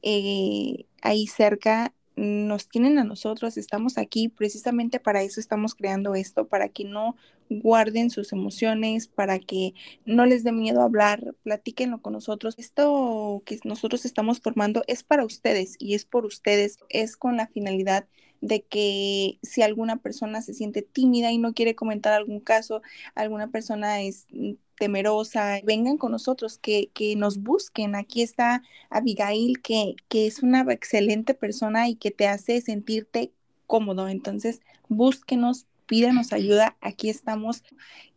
eh, 0.03 0.87
ahí 1.03 1.27
cerca, 1.27 1.93
nos 2.17 2.69
tienen 2.69 2.99
a 2.99 3.05
nosotros, 3.05 3.57
estamos 3.57 3.99
aquí 3.99 4.29
precisamente 4.29 5.01
para 5.01 5.23
eso 5.23 5.41
estamos 5.41 5.75
creando 5.75 6.15
esto, 6.15 6.47
para 6.47 6.69
que 6.69 6.85
no 6.85 7.17
guarden 7.49 8.11
sus 8.11 8.33
emociones, 8.33 9.09
para 9.09 9.39
que 9.39 9.75
no 10.05 10.27
les 10.27 10.45
dé 10.45 10.53
miedo 10.53 10.83
hablar, 10.83 11.35
platíquenlo 11.43 12.01
con 12.01 12.15
nosotros. 12.15 12.55
Esto 12.59 13.43
que 13.45 13.59
nosotros 13.65 14.05
estamos 14.05 14.41
formando 14.41 14.83
es 14.87 15.03
para 15.03 15.25
ustedes 15.25 15.77
y 15.79 15.95
es 15.95 16.05
por 16.05 16.25
ustedes, 16.25 16.79
es 16.89 17.17
con 17.17 17.37
la 17.37 17.47
finalidad 17.47 18.07
de 18.41 18.63
que 18.63 19.39
si 19.43 19.63
alguna 19.63 19.99
persona 19.99 20.43
se 20.43 20.53
siente 20.53 20.83
tímida 20.83 21.31
y 21.31 21.39
no 21.39 21.55
quiere 21.55 21.75
comentar 21.75 22.13
algún 22.13 22.41
caso, 22.41 22.83
alguna 23.15 23.51
persona 23.51 24.03
es 24.03 24.27
temerosa, 24.83 25.61
vengan 25.63 25.97
con 25.97 26.11
nosotros, 26.11 26.59
que, 26.59 26.91
que 26.93 27.15
nos 27.15 27.39
busquen. 27.39 27.95
Aquí 27.95 28.21
está 28.21 28.65
Abigail, 28.91 29.63
que, 29.63 29.95
que 30.09 30.27
es 30.27 30.43
una 30.43 30.63
excelente 30.73 31.35
persona 31.35 31.89
y 31.89 31.95
que 31.95 32.11
te 32.11 32.27
hace 32.27 32.61
sentirte 32.61 33.31
cómodo. 33.69 34.09
Entonces, 34.09 34.61
búsquenos, 34.89 35.67
pídanos 35.87 36.33
ayuda, 36.33 36.77
aquí 36.81 37.11
estamos 37.11 37.63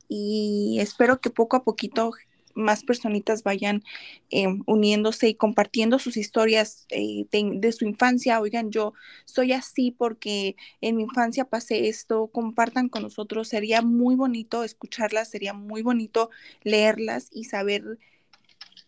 y 0.08 0.78
espero 0.80 1.22
que 1.22 1.30
poco 1.30 1.56
a 1.56 1.64
poquito 1.64 2.14
más 2.56 2.84
personitas 2.84 3.44
vayan 3.44 3.84
eh, 4.32 4.48
uniéndose 4.66 5.28
y 5.28 5.36
compartiendo 5.36 6.00
sus 6.00 6.18
historias 6.18 6.88
eh, 6.90 7.28
de, 7.32 7.72
su 7.72 7.86
infancia. 7.86 8.40
Oigan, 8.40 8.72
yo 8.72 8.94
soy 9.26 9.52
así 9.52 9.92
porque 9.92 10.56
en 10.82 10.96
mi 10.96 11.04
infancia 11.04 11.46
pasé 11.46 11.88
esto, 11.88 12.28
compartan 12.28 12.90
con 12.90 13.04
nosotros. 13.04 13.50
Sería 13.50 13.82
muy 13.82 14.16
bonito 14.16 14.64
escucharlas, 14.64 15.30
sería 15.30 15.54
muy 15.54 15.84
bonito 15.84 16.30
leerlas 16.64 17.30
y 17.32 17.44
saber 17.44 18.00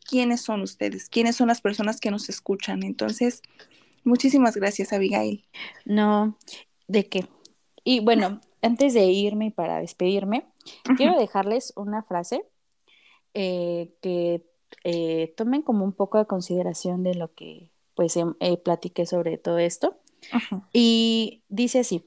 quiénes 0.10 0.42
son 0.42 0.62
ustedes, 0.62 1.10
quiénes 1.10 1.36
son 1.36 1.50
las 1.50 1.62
personas 1.62 2.00
que 2.00 2.10
nos 2.10 2.30
escuchan. 2.30 2.84
Entonces, 2.84 3.42
muchísimas 4.04 4.56
gracias, 4.56 4.94
Abigail. 4.94 5.46
No, 5.86 6.38
¿de 6.88 7.08
qué? 7.08 7.28
Y 7.84 8.00
bueno, 8.00 8.42
antes 8.62 8.94
de 8.94 9.06
irme 9.06 9.52
para 9.52 9.80
despedirme, 9.80 10.46
quiero 10.98 11.20
dejarles 11.20 11.74
una 11.76 12.04
frase 12.04 12.44
eh, 13.40 13.94
que 14.02 14.44
eh, 14.84 15.32
tomen 15.38 15.62
como 15.62 15.86
un 15.86 15.94
poco 15.94 16.18
de 16.18 16.26
consideración 16.26 17.04
de 17.04 17.14
lo 17.14 17.36
que 17.36 17.70
pues 17.94 18.18
em, 18.18 18.34
eh, 18.40 18.58
platiqué 18.58 19.06
sobre 19.06 19.38
todo 19.38 19.60
esto. 19.60 19.98
Y 20.74 21.44
dice 21.48 21.80
así, 21.80 22.04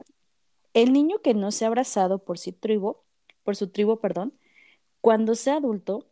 el 0.74 0.92
niño 0.92 1.20
que 1.22 1.34
no 1.34 1.52
sea 1.52 1.68
abrazado 1.68 2.18
por 2.18 2.36
su 2.36 2.52
tribu, 2.52 2.96
por 3.44 3.54
su 3.54 3.68
tribu, 3.68 4.00
perdón, 4.00 4.34
cuando 5.00 5.36
sea 5.36 5.56
adulto, 5.56 6.08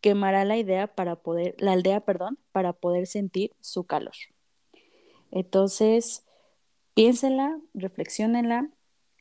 quemará 0.00 0.44
la 0.44 0.56
idea 0.56 0.88
para 0.88 1.14
poder, 1.14 1.54
la 1.58 1.72
aldea, 1.72 2.00
perdón, 2.00 2.36
para 2.50 2.72
poder 2.72 3.06
sentir 3.06 3.52
su 3.60 3.84
calor. 3.84 4.14
Entonces, 5.30 6.24
piénsenla, 6.94 7.60
reflexionenla. 7.72 8.68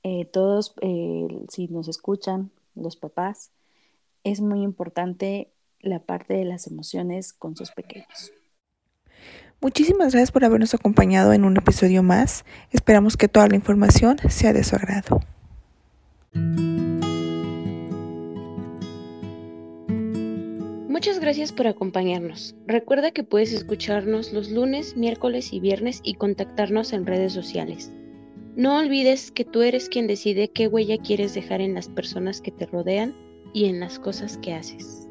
Eh, 0.01 0.25
todos, 0.25 0.73
eh, 0.81 1.27
si 1.49 1.67
nos 1.67 1.87
escuchan, 1.87 2.51
los 2.73 2.95
papás, 2.95 3.51
es 4.23 4.41
muy 4.41 4.63
importante 4.63 5.51
la 5.79 5.99
parte 5.99 6.33
de 6.33 6.45
las 6.45 6.67
emociones 6.67 7.33
con 7.33 7.55
sus 7.55 7.71
pequeños. 7.71 8.31
Muchísimas 9.61 10.13
gracias 10.13 10.31
por 10.31 10.45
habernos 10.45 10.73
acompañado 10.73 11.33
en 11.33 11.43
un 11.43 11.57
episodio 11.57 12.01
más. 12.01 12.45
Esperamos 12.71 13.17
que 13.17 13.27
toda 13.27 13.47
la 13.47 13.55
información 13.55 14.17
sea 14.29 14.53
de 14.53 14.63
su 14.63 14.75
agrado. 14.75 15.19
Muchas 20.87 21.19
gracias 21.19 21.51
por 21.51 21.67
acompañarnos. 21.67 22.55
Recuerda 22.67 23.11
que 23.11 23.23
puedes 23.23 23.53
escucharnos 23.53 24.33
los 24.33 24.49
lunes, 24.49 24.95
miércoles 24.97 25.53
y 25.53 25.59
viernes 25.59 26.01
y 26.03 26.15
contactarnos 26.15 26.93
en 26.93 27.05
redes 27.05 27.33
sociales. 27.33 27.91
No 28.55 28.77
olvides 28.77 29.31
que 29.31 29.45
tú 29.45 29.61
eres 29.61 29.87
quien 29.87 30.07
decide 30.07 30.49
qué 30.49 30.67
huella 30.67 30.97
quieres 30.97 31.33
dejar 31.33 31.61
en 31.61 31.73
las 31.73 31.87
personas 31.87 32.41
que 32.41 32.51
te 32.51 32.65
rodean 32.65 33.13
y 33.53 33.65
en 33.65 33.79
las 33.79 33.99
cosas 33.99 34.37
que 34.37 34.53
haces. 34.53 35.08